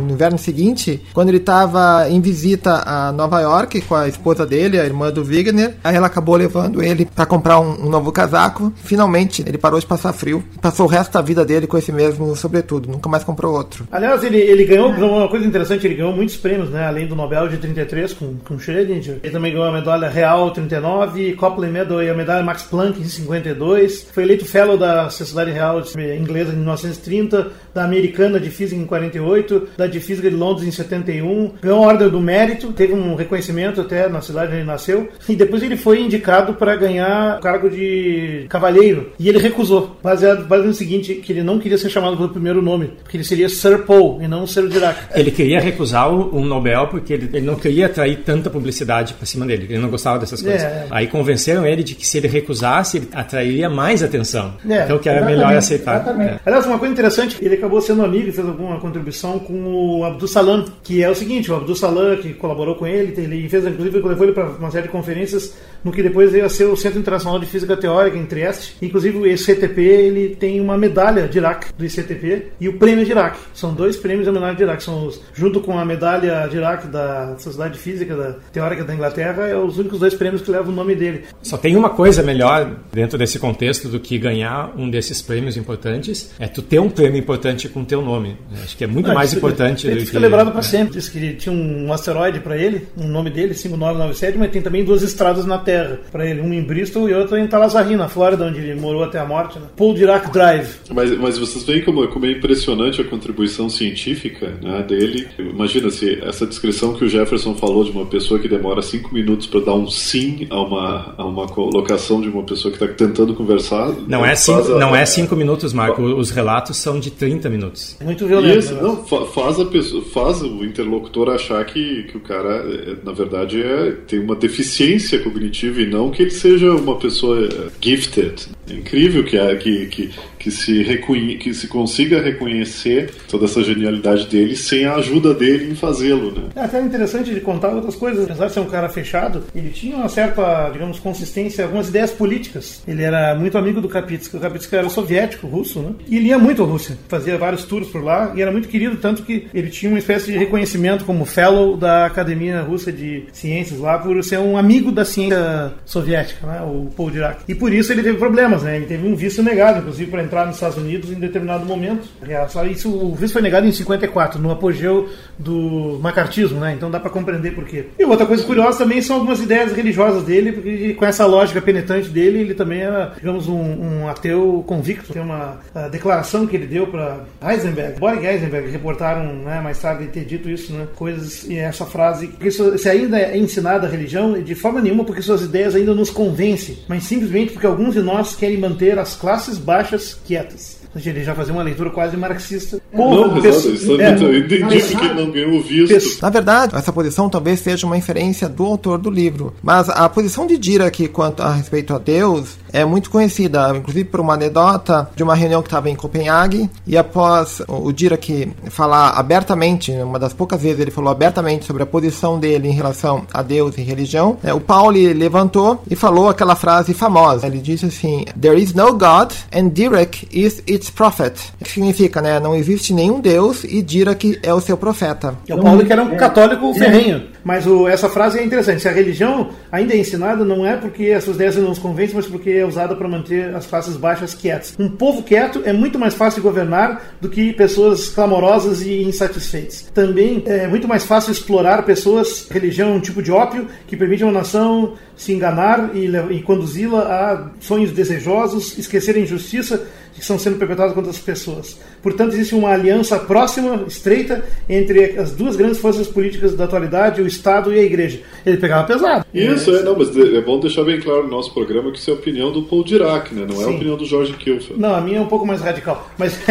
no 0.09 0.15
inverno 0.15 0.37
seguinte, 0.37 1.01
quando 1.13 1.29
ele 1.29 1.37
estava 1.37 2.09
em 2.09 2.19
visita 2.19 2.83
a 2.85 3.11
Nova 3.11 3.39
York 3.39 3.81
com 3.81 3.95
a 3.95 4.07
esposa 4.07 4.45
dele, 4.45 4.79
a 4.79 4.85
irmã 4.85 5.11
do 5.11 5.23
Wigner. 5.23 5.75
Aí 5.83 5.95
ela 5.95 6.07
acabou 6.07 6.35
levando 6.35 6.83
ele 6.83 7.05
para 7.05 7.25
comprar 7.25 7.59
um, 7.59 7.85
um 7.85 7.89
novo 7.89 8.11
casaco. 8.11 8.73
Finalmente, 8.75 9.43
ele 9.47 9.57
parou 9.57 9.79
de 9.79 9.85
passar 9.85 10.11
frio. 10.11 10.43
Passou 10.61 10.87
o 10.87 10.89
resto 10.89 11.13
da 11.13 11.21
vida 11.21 11.45
dele 11.45 11.67
com 11.67 11.77
esse 11.77 11.91
mesmo 11.91 12.35
sobretudo. 12.35 12.89
Nunca 12.89 13.07
mais 13.07 13.23
comprou 13.23 13.55
outro. 13.55 13.87
Aliás, 13.91 14.23
ele, 14.23 14.37
ele 14.37 14.65
ganhou 14.65 14.89
uma 14.89 15.27
coisa 15.27 15.45
interessante, 15.45 15.85
ele 15.85 15.95
ganhou 15.95 16.13
muitos 16.13 16.35
prêmios, 16.37 16.69
né? 16.69 16.87
Além 16.87 17.05
do 17.05 17.15
Nobel 17.15 17.47
de 17.47 17.57
33 17.57 18.13
com, 18.13 18.35
com 18.37 18.57
Schrödinger. 18.57 19.19
Ele 19.21 19.31
também 19.31 19.51
ganhou 19.51 19.67
a 19.67 19.71
medalha 19.71 20.09
Real 20.09 20.49
39, 20.51 21.33
Copley 21.33 21.71
Medal 21.71 22.01
e 22.01 22.09
a 22.09 22.13
medalha 22.15 22.43
Max 22.43 22.63
Planck 22.63 22.99
em 22.99 23.05
52. 23.05 24.07
Foi 24.11 24.23
eleito 24.23 24.45
Fellow 24.45 24.77
da 24.77 25.09
Sociedade 25.09 25.51
Real 25.51 25.79
Inglesa 25.79 26.51
em 26.51 26.55
1930, 26.55 27.51
da 27.79 27.85
Americana 27.85 28.39
de 28.39 28.49
Física 28.49 28.79
em 28.81 28.85
48, 28.85 29.69
da 29.77 29.87
de 29.87 29.99
Física 29.99 30.29
de 30.29 30.35
Londres 30.35 30.67
em 30.67 30.71
71. 30.71 31.53
Ganhou 31.61 31.83
a 31.83 31.87
Ordem 31.87 32.09
do 32.09 32.19
Mérito, 32.19 32.73
teve 32.73 32.93
um 32.93 33.15
reconhecimento 33.15 33.79
até 33.81 34.09
na 34.09 34.19
cidade 34.21 34.47
onde 34.47 34.57
ele 34.57 34.65
nasceu. 34.65 35.07
E 35.27 35.35
depois 35.35 35.63
ele 35.63 35.77
foi 35.77 36.01
indicado 36.01 36.53
para 36.55 36.75
ganhar 36.75 37.37
o 37.37 37.41
cargo 37.41 37.69
de 37.69 38.45
cavalheiro. 38.49 39.11
E 39.19 39.29
ele 39.29 39.37
recusou, 39.39 39.97
baseado, 40.03 40.45
baseado 40.45 40.67
no 40.67 40.73
seguinte, 40.73 41.15
que 41.15 41.31
ele 41.31 41.43
não 41.43 41.57
queria 41.59 41.77
ser 41.77 41.89
chamado 41.89 42.17
pelo 42.17 42.29
primeiro 42.29 42.61
nome, 42.61 42.91
porque 43.01 43.15
ele 43.17 43.23
seria 43.23 43.47
Sir 43.47 43.79
Paul 43.85 44.21
e 44.21 44.27
não 44.27 44.45
Sir 44.45 44.67
Dirac. 44.67 44.97
Ele 45.15 45.31
queria 45.31 45.59
recusar 45.59 46.11
o- 46.13 46.35
um 46.37 46.43
Nobel 46.45 46.87
porque 46.87 47.13
ele, 47.13 47.29
ele 47.33 47.45
não 47.45 47.55
queria 47.55 47.85
atrair 47.85 48.17
tanta 48.25 48.49
publicidade 48.49 49.13
para 49.13 49.25
cima 49.25 49.45
dele. 49.45 49.67
Ele 49.69 49.79
não 49.79 49.89
gostava 49.89 50.19
dessas 50.19 50.41
coisas. 50.41 50.61
É. 50.63 50.85
Aí 50.89 51.07
convenceram 51.07 51.65
ele 51.65 51.83
de 51.83 51.95
que 51.95 52.05
se 52.05 52.17
ele 52.17 52.27
recusasse, 52.27 52.97
ele 52.97 53.07
atrairia 53.13 53.69
mais 53.69 54.03
atenção. 54.03 54.53
É, 54.69 54.83
então 54.83 54.97
que 54.99 55.07
era 55.07 55.25
melhor 55.25 55.53
aceitar. 55.55 56.01
exatamente. 56.01 56.31
É. 56.33 56.39
Aliás, 56.45 56.65
uma 56.65 56.79
coisa 56.79 56.91
interessante, 56.91 57.37
ele 57.41 57.55
acabou 57.55 57.68
sendo 57.81 58.03
amigo 58.03 58.29
e 58.29 58.31
fez 58.31 58.47
alguma 58.47 58.79
contribuição 58.79 59.39
com 59.39 59.99
o 59.99 60.03
Abdul 60.03 60.27
Salam, 60.27 60.65
que 60.83 61.03
é 61.03 61.09
o 61.09 61.15
seguinte, 61.15 61.51
o 61.51 61.55
Abdul 61.55 61.75
Salam, 61.75 62.17
que 62.17 62.33
colaborou 62.33 62.75
com 62.75 62.87
ele, 62.87 63.13
ele 63.17 63.47
fez, 63.49 63.65
inclusive, 63.65 63.99
levou 63.99 64.25
ele 64.25 64.33
para 64.33 64.49
uma 64.49 64.71
série 64.71 64.87
de 64.87 64.91
conferências 64.91 65.55
no 65.83 65.91
que 65.91 66.03
depois 66.03 66.31
veio 66.31 66.45
a 66.45 66.49
ser 66.49 66.65
o 66.65 66.75
Centro 66.75 66.99
Internacional 66.99 67.39
de 67.39 67.45
Física 67.45 67.75
Teórica 67.77 68.17
em 68.17 68.25
Trieste. 68.25 68.75
Inclusive, 68.81 69.17
o 69.17 69.27
ICTP, 69.27 69.81
ele 69.81 70.35
tem 70.35 70.59
uma 70.59 70.77
medalha 70.77 71.27
de 71.27 71.37
Iraque 71.37 71.73
do 71.77 71.85
ICTP 71.85 72.47
e 72.59 72.67
o 72.67 72.77
prêmio 72.77 73.05
de 73.05 73.11
Iraque. 73.11 73.39
São 73.53 73.73
dois 73.73 73.95
prêmios 73.95 74.25
da 74.25 74.31
medalha 74.31 74.55
de 74.55 74.63
Iraque. 74.63 74.83
São 74.83 75.07
os, 75.07 75.21
junto 75.33 75.61
com 75.61 75.77
a 75.77 75.85
medalha 75.85 76.47
de 76.49 76.57
Iraque 76.57 76.87
da 76.87 77.35
Sociedade 77.37 77.73
de 77.73 77.79
Física 77.79 78.15
da 78.15 78.35
Teórica 78.51 78.83
da 78.83 78.93
Inglaterra, 78.93 79.47
é 79.47 79.57
os 79.57 79.77
únicos 79.77 79.99
dois 79.99 80.13
prêmios 80.13 80.41
que 80.41 80.51
levam 80.51 80.71
o 80.71 80.75
nome 80.75 80.95
dele. 80.95 81.23
Só 81.41 81.57
tem 81.57 81.75
uma 81.75 81.89
coisa 81.89 82.21
melhor 82.21 82.75
dentro 82.91 83.17
desse 83.17 83.39
contexto 83.39 83.87
do 83.87 83.99
que 83.99 84.17
ganhar 84.17 84.73
um 84.77 84.89
desses 84.89 85.21
prêmios 85.21 85.57
importantes, 85.57 86.31
é 86.39 86.47
tu 86.47 86.61
ter 86.61 86.79
um 86.79 86.89
prêmio 86.89 87.19
importante 87.19 87.48
com 87.69 87.83
teu 87.83 88.01
nome. 88.01 88.37
Acho 88.63 88.77
que 88.77 88.83
é 88.83 88.87
muito 88.87 89.09
Ah, 89.09 89.13
mais 89.13 89.29
isso- 89.29 89.37
importante 89.37 89.87
Ele 89.87 89.95
do 90.01 90.05
fica 90.05 90.11
que... 90.13 90.19
lembrado 90.19 90.51
para 90.51 90.59
é. 90.59 90.63
sempre. 90.63 90.93
Diz 90.93 91.09
que 91.09 91.33
tinha 91.33 91.53
um 91.53 91.91
asteroide 91.91 92.39
para 92.39 92.57
ele, 92.57 92.87
um 92.97 93.07
nome 93.07 93.29
dele, 93.29 93.53
5997, 93.53 94.37
mas 94.37 94.51
tem 94.51 94.61
também 94.61 94.83
duas 94.83 95.01
estradas 95.01 95.45
na 95.45 95.57
Terra 95.57 95.99
para 96.11 96.25
ele, 96.25 96.41
uma 96.41 96.55
em 96.55 96.61
Bristol 96.63 97.09
e 97.09 97.13
outra 97.13 97.39
em 97.39 97.47
Talazarri, 97.47 97.95
na 97.95 98.07
Flórida, 98.07 98.45
onde 98.45 98.59
ele 98.59 98.79
morou 98.79 99.03
até 99.03 99.19
a 99.19 99.25
morte. 99.25 99.57
Né? 99.59 99.65
Paul 99.75 99.93
Dirac 99.93 100.31
Drive. 100.31 100.67
Mas, 100.93 101.17
mas 101.17 101.37
vocês 101.37 101.63
veem 101.63 101.81
como, 101.83 102.07
como 102.07 102.25
é 102.25 102.31
impressionante 102.31 103.01
a 103.01 103.03
contribuição 103.03 103.69
científica 103.69 104.53
né, 104.61 104.83
dele. 104.87 105.27
Imagina 105.37 105.89
se 105.89 106.19
essa 106.23 106.45
descrição 106.45 106.93
que 106.93 107.05
o 107.05 107.09
Jefferson 107.09 107.55
falou 107.55 107.83
de 107.83 107.91
uma 107.91 108.05
pessoa 108.05 108.39
que 108.39 108.47
demora 108.47 108.81
cinco 108.81 109.13
minutos 109.13 109.47
para 109.47 109.61
dar 109.61 109.73
um 109.75 109.87
sim 109.89 110.47
a 110.49 110.61
uma, 110.61 111.13
a 111.17 111.25
uma 111.25 111.47
colocação 111.47 112.19
de 112.21 112.27
uma 112.29 112.43
pessoa 112.43 112.71
que 112.73 112.83
está 112.83 112.93
tentando 112.93 113.33
conversar. 113.33 113.91
Não 114.07 114.25
é, 114.25 114.35
cinco, 114.35 114.73
a- 114.73 114.79
não 114.79 114.95
é 114.95 115.05
cinco 115.05 115.35
minutos, 115.35 115.73
Marco. 115.73 116.01
Os 116.01 116.31
relatos 116.31 116.77
são 116.77 116.99
de 116.99 117.11
30 117.11 117.38
minutos. 117.47 117.95
Muito 118.03 118.25
violento. 118.25 118.57
Isso, 118.57 118.73
né? 118.73 118.81
não, 118.81 119.05
fa- 119.05 119.25
faz, 119.27 119.59
a 119.59 119.65
pessoa, 119.65 120.03
faz 120.03 120.41
o 120.41 120.65
interlocutor 120.65 121.29
achar 121.29 121.63
que, 121.65 122.03
que 122.03 122.17
o 122.17 122.19
cara, 122.19 122.55
é, 122.67 122.95
na 123.05 123.11
verdade, 123.11 123.61
é, 123.61 123.91
tem 124.07 124.17
uma 124.19 124.35
deficiência 124.35 125.19
cognitiva 125.19 125.79
e 125.81 125.85
não 125.85 126.09
que 126.09 126.23
ele 126.23 126.31
seja 126.31 126.71
uma 126.73 126.97
pessoa 126.97 127.45
é, 127.45 127.67
gifted. 127.79 128.47
É 128.69 128.73
incrível 128.75 129.23
que, 129.23 129.37
é- 129.37 129.55
que, 129.55 129.85
que, 129.87 130.09
que, 130.37 130.51
se 130.51 130.83
reconhe, 130.83 131.37
que 131.37 131.53
se 131.53 131.67
consiga 131.67 132.21
reconhecer 132.21 133.11
toda 133.27 133.45
essa 133.45 133.63
genialidade 133.63 134.27
dele 134.27 134.55
sem 134.55 134.85
a 134.85 134.95
ajuda 134.95 135.33
dele 135.33 135.71
em 135.71 135.75
fazê-lo. 135.75 136.31
Né? 136.31 136.49
É 136.55 136.61
até 136.61 136.81
interessante 136.81 137.33
de 137.33 137.41
contar 137.41 137.69
outras 137.69 137.95
coisas. 137.95 138.25
Apesar 138.25 138.47
de 138.47 138.53
ser 138.53 138.59
um 138.59 138.65
cara 138.65 138.89
fechado, 138.89 139.43
ele 139.55 139.69
tinha 139.69 139.95
uma 139.95 140.09
certa, 140.09 140.69
digamos, 140.69 140.99
consistência, 140.99 141.63
algumas 141.63 141.89
ideias 141.89 142.11
políticas. 142.11 142.81
Ele 142.87 143.03
era 143.03 143.35
muito 143.35 143.57
amigo 143.57 143.81
do 143.81 143.89
Kapitsky. 143.89 144.37
O 144.37 144.39
Kapitsky 144.39 144.75
era 144.75 144.89
soviético, 144.89 145.47
russo, 145.47 145.79
né? 145.81 145.93
E 146.07 146.17
ele 146.17 146.27
ia 146.29 146.37
muito 146.39 146.63
à 146.63 146.65
Rússia, 146.65 146.97
fazia 147.07 147.37
vários 147.37 147.63
tours 147.65 147.87
por 147.87 148.03
lá 148.03 148.33
e 148.35 148.41
era 148.41 148.51
muito 148.51 148.67
querido, 148.67 148.97
tanto 148.97 149.23
que 149.23 149.47
ele 149.53 149.69
tinha 149.69 149.89
uma 149.91 149.99
espécie 149.99 150.31
de 150.31 150.37
reconhecimento 150.37 151.05
como 151.05 151.25
fellow 151.25 151.75
da 151.75 152.05
Academia 152.05 152.61
Russa 152.61 152.91
de 152.91 153.23
Ciências 153.31 153.79
lá, 153.79 153.97
por 153.97 154.23
ser 154.23 154.39
um 154.39 154.57
amigo 154.57 154.91
da 154.91 155.03
ciência 155.05 155.73
soviética, 155.85 156.45
né? 156.45 156.61
O 156.61 156.89
Paul 156.95 157.11
Dirac. 157.11 157.41
E 157.47 157.55
por 157.55 157.73
isso 157.73 157.91
ele 157.91 158.03
teve 158.03 158.17
problemas, 158.17 158.58
né? 158.63 158.77
Ele 158.77 158.85
teve 158.85 159.07
um 159.07 159.15
visto 159.15 159.41
negado, 159.43 159.79
inclusive, 159.79 160.09
para 160.09 160.23
entrar 160.23 160.45
nos 160.45 160.55
Estados 160.55 160.77
Unidos 160.77 161.11
em 161.11 161.15
determinado 161.15 161.65
momento. 161.65 162.07
É, 162.27 162.69
Isso, 162.69 162.89
o 162.89 163.15
visto 163.15 163.33
foi 163.33 163.41
negado 163.41 163.67
em 163.67 163.71
54, 163.71 164.39
no 164.39 164.51
apogeu 164.51 165.09
do 165.37 165.99
macartismo, 166.01 166.59
né? 166.59 166.73
Então 166.73 166.89
dá 166.91 166.99
para 166.99 167.09
compreender 167.09 167.51
por 167.51 167.65
quê. 167.65 167.87
E 167.97 168.05
outra 168.05 168.25
coisa 168.25 168.43
curiosa 168.43 168.79
também 168.79 169.01
são 169.01 169.17
algumas 169.17 169.41
ideias 169.41 169.71
religiosas 169.71 170.23
dele, 170.23 170.51
porque 170.51 170.93
com 170.93 171.05
essa 171.05 171.25
lógica 171.25 171.61
penetrante 171.61 172.09
dele, 172.09 172.39
ele 172.39 172.53
também 172.53 172.81
era, 172.81 173.13
digamos, 173.15 173.47
um, 173.47 173.59
um 173.59 174.07
ateu 174.07 174.63
convicto. 174.67 175.13
Tem 175.13 175.21
uma 175.21 175.59
a 175.73 175.87
declaração 175.87 176.47
que 176.47 176.55
ele 176.55 176.67
deu 176.67 176.87
para 176.87 177.25
Heisenberg, 177.41 177.99
Boris 177.99 178.23
Heisenberg, 178.23 178.69
reportaram 178.69 179.33
né, 179.33 179.59
mais 179.61 179.79
tarde 179.79 180.07
ter 180.07 180.25
dito 180.25 180.49
isso, 180.49 180.73
né? 180.73 180.87
Coisas 180.95 181.43
e 181.43 181.57
essa 181.57 181.85
frase, 181.85 182.31
se 182.77 182.89
ainda 182.89 183.19
é 183.19 183.37
ensinada 183.37 183.87
a 183.87 183.89
religião, 183.89 184.41
de 184.41 184.55
forma 184.55 184.81
nenhuma 184.81 185.03
porque 185.03 185.21
suas 185.21 185.43
ideias 185.43 185.75
ainda 185.75 185.93
nos 185.93 186.09
convencem, 186.09 186.79
mas 186.87 187.03
simplesmente 187.03 187.53
porque 187.53 187.67
alguns 187.67 187.93
de 187.93 188.01
nós 188.01 188.35
querem 188.35 188.48
manter 188.57 188.97
as 188.99 189.15
classes 189.15 189.57
baixas 189.57 190.13
quietas. 190.25 190.79
Ele 190.95 191.23
já 191.23 191.35
fazia 191.35 191.53
uma 191.53 191.63
leitura 191.63 191.89
quase 191.91 192.17
marxista. 192.17 192.81
Não, 192.91 193.37
exato, 193.37 194.01
é, 194.01 194.13
eu 194.13 194.39
entendi 194.39 194.81
porque 194.81 195.05
ele 195.05 195.13
não 195.13 195.31
ganhou 195.31 195.61
visto. 195.61 196.21
Na 196.21 196.29
verdade, 196.29 196.75
essa 196.75 196.91
posição 196.91 197.29
talvez 197.29 197.59
seja 197.59 197.85
uma 197.85 197.97
inferência 197.97 198.49
do 198.49 198.65
autor 198.65 198.97
do 198.97 199.09
livro. 199.09 199.53
Mas 199.61 199.87
a 199.89 200.09
posição 200.09 200.47
de 200.47 200.57
Dirac 200.57 201.07
quanto 201.09 201.43
a 201.43 201.53
respeito 201.53 201.93
a 201.93 201.99
Deus 201.99 202.57
é 202.71 202.83
muito 202.85 203.09
conhecida, 203.09 203.75
inclusive 203.75 204.05
por 204.05 204.19
uma 204.19 204.33
anedota 204.33 205.09
de 205.15 205.23
uma 205.23 205.35
reunião 205.35 205.61
que 205.61 205.67
estava 205.67 205.89
em 205.89 205.95
Copenhague, 205.95 206.69
e 206.85 206.97
após 206.97 207.61
o 207.67 207.91
Dirac 207.91 208.51
falar 208.69 209.11
abertamente, 209.11 209.91
uma 209.91 210.19
das 210.19 210.33
poucas 210.33 210.61
vezes 210.61 210.79
ele 210.79 210.91
falou 210.91 211.11
abertamente 211.11 211.65
sobre 211.65 211.83
a 211.83 211.85
posição 211.85 212.39
dele 212.39 212.67
em 212.67 212.73
relação 212.73 213.25
a 213.33 213.41
Deus 213.41 213.77
e 213.77 213.81
religião, 213.81 214.37
né, 214.41 214.53
o 214.53 214.59
Pauli 214.59 215.13
levantou 215.13 215.81
e 215.89 215.95
falou 215.95 216.29
aquela 216.29 216.55
frase 216.55 216.93
famosa. 216.93 217.47
Ele 217.47 217.59
disse 217.59 217.85
assim: 217.85 218.25
There 218.39 218.59
is 218.61 218.73
no 218.73 218.93
God 218.93 219.31
and 219.53 219.69
Dirac 219.69 220.27
is 220.31 220.61
its 220.79 220.89
prophet. 220.89 221.33
Que 221.63 221.69
significa, 221.69 222.21
né? 222.21 222.39
Não 222.39 222.55
existe 222.55 222.93
nenhum 222.93 223.19
Deus 223.19 223.63
e 223.63 223.81
Dirac 223.81 224.39
é 224.41 224.53
o 224.53 224.61
seu 224.61 224.77
profeta. 224.77 225.35
É 225.47 225.53
o 225.53 225.61
Paulo 225.61 225.85
que 225.85 225.91
era 225.91 226.01
um 226.01 226.15
católico 226.15 226.73
ferrenho. 226.73 227.27
Mas 227.43 227.67
o, 227.67 227.87
essa 227.87 228.09
frase 228.09 228.39
é 228.39 228.43
interessante. 228.43 228.81
Se 228.81 228.87
a 228.87 228.91
religião 228.91 229.49
ainda 229.71 229.93
é 229.93 229.97
ensinada, 229.97 230.43
não 230.43 230.65
é 230.65 230.75
porque 230.75 231.05
essas 231.05 231.35
ideias 231.35 231.55
não 231.55 231.69
nos 231.69 231.79
convencem, 231.79 232.15
mas 232.15 232.25
porque 232.25 232.51
é 232.51 232.65
usada 232.65 232.95
para 232.95 233.07
manter 233.07 233.53
as 233.55 233.65
classes 233.65 233.95
baixas 233.95 234.33
quietas. 234.33 234.73
Um 234.79 234.89
povo 234.89 235.23
quieto 235.23 235.61
é 235.65 235.73
muito 235.73 235.99
mais 235.99 236.13
fácil 236.13 236.41
de 236.41 236.47
governar 236.47 237.01
do 237.19 237.29
que 237.29 237.53
pessoas 237.53 238.09
clamorosas 238.09 238.81
e 238.81 239.03
insatisfeitas. 239.03 239.89
Também 239.93 240.43
é 240.45 240.67
muito 240.67 240.87
mais 240.87 241.03
fácil 241.03 241.31
explorar 241.31 241.83
pessoas. 241.83 242.47
Religião 242.49 242.89
é 242.89 242.93
um 242.93 242.99
tipo 242.99 243.21
de 243.21 243.31
ópio 243.31 243.67
que 243.87 243.97
permite 243.97 244.23
uma 244.23 244.31
nação 244.31 244.93
se 245.15 245.33
enganar 245.33 245.91
e, 245.93 246.07
e 246.31 246.41
conduzi-la 246.41 247.01
a 247.01 247.49
sonhos 247.59 247.91
desejosos, 247.91 248.77
esquecer 248.77 249.15
a 249.15 249.19
injustiça 249.19 249.85
que 250.19 250.23
estão 250.23 250.37
sendo 250.37 250.57
perpetradas 250.57 250.93
contra 250.93 251.09
as 251.09 251.17
pessoas. 251.17 251.77
Portanto, 252.01 252.33
existe 252.33 252.53
uma 252.53 252.69
aliança 252.69 253.17
próxima, 253.17 253.83
estreita, 253.87 254.43
entre 254.69 255.17
as 255.17 255.31
duas 255.31 255.55
grandes 255.55 255.79
forças 255.79 256.07
políticas 256.07 256.53
da 256.55 256.65
atualidade, 256.65 257.21
o 257.21 257.27
Estado 257.27 257.73
e 257.73 257.79
a 257.79 257.83
Igreja. 257.83 258.19
Ele 258.45 258.57
pegava 258.57 258.85
pesado. 258.85 259.25
Isso, 259.33 259.75
é, 259.75 259.83
não, 259.83 259.97
mas 259.97 260.15
é 260.15 260.41
bom 260.41 260.59
deixar 260.59 260.83
bem 260.83 260.99
claro 260.99 261.23
no 261.23 261.29
nosso 261.29 261.53
programa 261.53 261.91
que 261.91 261.97
isso 261.97 262.09
é 262.09 262.13
a 262.13 262.17
opinião 262.17 262.51
do 262.51 262.63
Paul 262.63 262.83
Dirac, 262.83 263.33
né? 263.33 263.45
não 263.47 263.55
Sim. 263.55 263.63
é 263.63 263.65
a 263.65 263.69
opinião 263.69 263.97
do 263.97 264.05
Jorge 264.05 264.33
Kilfield. 264.33 264.79
Não, 264.79 264.93
a 264.93 265.01
minha 265.01 265.17
é 265.17 265.21
um 265.21 265.27
pouco 265.27 265.45
mais 265.45 265.61
radical, 265.61 266.09
mas, 266.17 266.37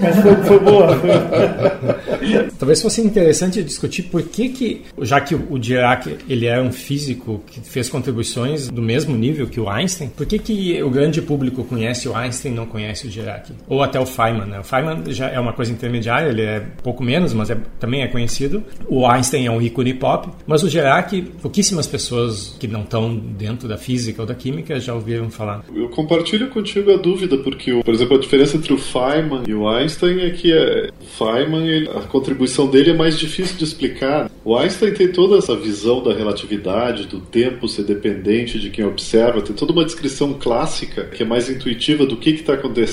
mas 0.00 0.16
foi, 0.20 0.36
foi 0.46 0.58
boa. 0.58 1.00
Talvez 2.58 2.82
fosse 2.82 3.00
interessante 3.00 3.62
discutir 3.62 4.04
por 4.04 4.22
que, 4.22 4.48
que 4.48 4.82
já 5.00 5.20
que 5.20 5.34
o 5.34 5.58
Dirac 5.58 6.16
ele 6.28 6.46
é 6.46 6.60
um 6.60 6.72
físico 6.72 7.42
que 7.46 7.60
fez 7.60 7.88
contribuições 7.88 8.68
do 8.68 8.82
mesmo 8.82 9.16
nível 9.16 9.46
que 9.46 9.60
o 9.60 9.68
Einstein, 9.68 10.08
por 10.08 10.26
que, 10.26 10.38
que 10.38 10.82
o 10.82 10.90
grande 10.90 11.22
público 11.22 11.64
conhece 11.64 12.08
o 12.08 12.16
Einstein 12.16 12.52
e 12.52 12.54
não 12.54 12.66
conhece 12.66 13.03
o 13.06 13.10
Dirac? 13.10 13.52
Ou 13.68 13.82
até 13.82 13.98
o 13.98 14.06
Feynman, 14.06 14.46
né? 14.46 14.60
O 14.60 14.64
Feynman 14.64 15.02
já 15.08 15.28
é 15.28 15.38
uma 15.38 15.52
coisa 15.52 15.72
intermediária, 15.72 16.28
ele 16.28 16.42
é 16.42 16.60
pouco 16.82 17.02
menos, 17.02 17.32
mas 17.32 17.50
é, 17.50 17.56
também 17.78 18.02
é 18.02 18.08
conhecido. 18.08 18.62
O 18.88 19.06
Einstein 19.06 19.46
é 19.46 19.50
um 19.50 19.60
ícone 19.60 19.94
pop, 19.94 20.28
mas 20.46 20.62
o 20.62 20.68
Dirac, 20.68 21.20
pouquíssimas 21.42 21.86
pessoas 21.86 22.56
que 22.58 22.66
não 22.66 22.82
estão 22.82 23.14
dentro 23.14 23.68
da 23.68 23.76
física 23.76 24.22
ou 24.22 24.26
da 24.26 24.34
química 24.34 24.78
já 24.78 24.94
ouviram 24.94 25.30
falar. 25.30 25.64
Eu 25.74 25.88
compartilho 25.88 26.48
contigo 26.48 26.92
a 26.92 26.96
dúvida, 26.96 27.36
porque, 27.38 27.82
por 27.82 27.94
exemplo, 27.94 28.16
a 28.16 28.20
diferença 28.20 28.56
entre 28.56 28.72
o 28.72 28.78
Feynman 28.78 29.42
e 29.46 29.54
o 29.54 29.68
Einstein 29.68 30.20
é 30.20 30.30
que 30.30 30.52
é, 30.52 30.90
o 31.00 31.04
Feynman, 31.04 31.66
ele, 31.66 31.88
a 31.88 32.00
contribuição 32.02 32.66
dele 32.66 32.90
é 32.90 32.94
mais 32.94 33.18
difícil 33.18 33.56
de 33.56 33.64
explicar. 33.64 34.30
O 34.44 34.56
Einstein 34.56 34.92
tem 34.92 35.08
toda 35.08 35.36
essa 35.36 35.56
visão 35.56 36.02
da 36.02 36.14
relatividade, 36.14 37.06
do 37.06 37.20
tempo 37.20 37.68
ser 37.68 37.84
dependente 37.84 38.58
de 38.58 38.70
quem 38.70 38.84
observa, 38.84 39.42
tem 39.42 39.54
toda 39.54 39.72
uma 39.72 39.84
descrição 39.84 40.34
clássica 40.34 41.04
que 41.04 41.22
é 41.22 41.26
mais 41.26 41.48
intuitiva 41.48 42.06
do 42.06 42.16
que 42.16 42.30
está 42.30 42.54
acontecendo 42.54 42.83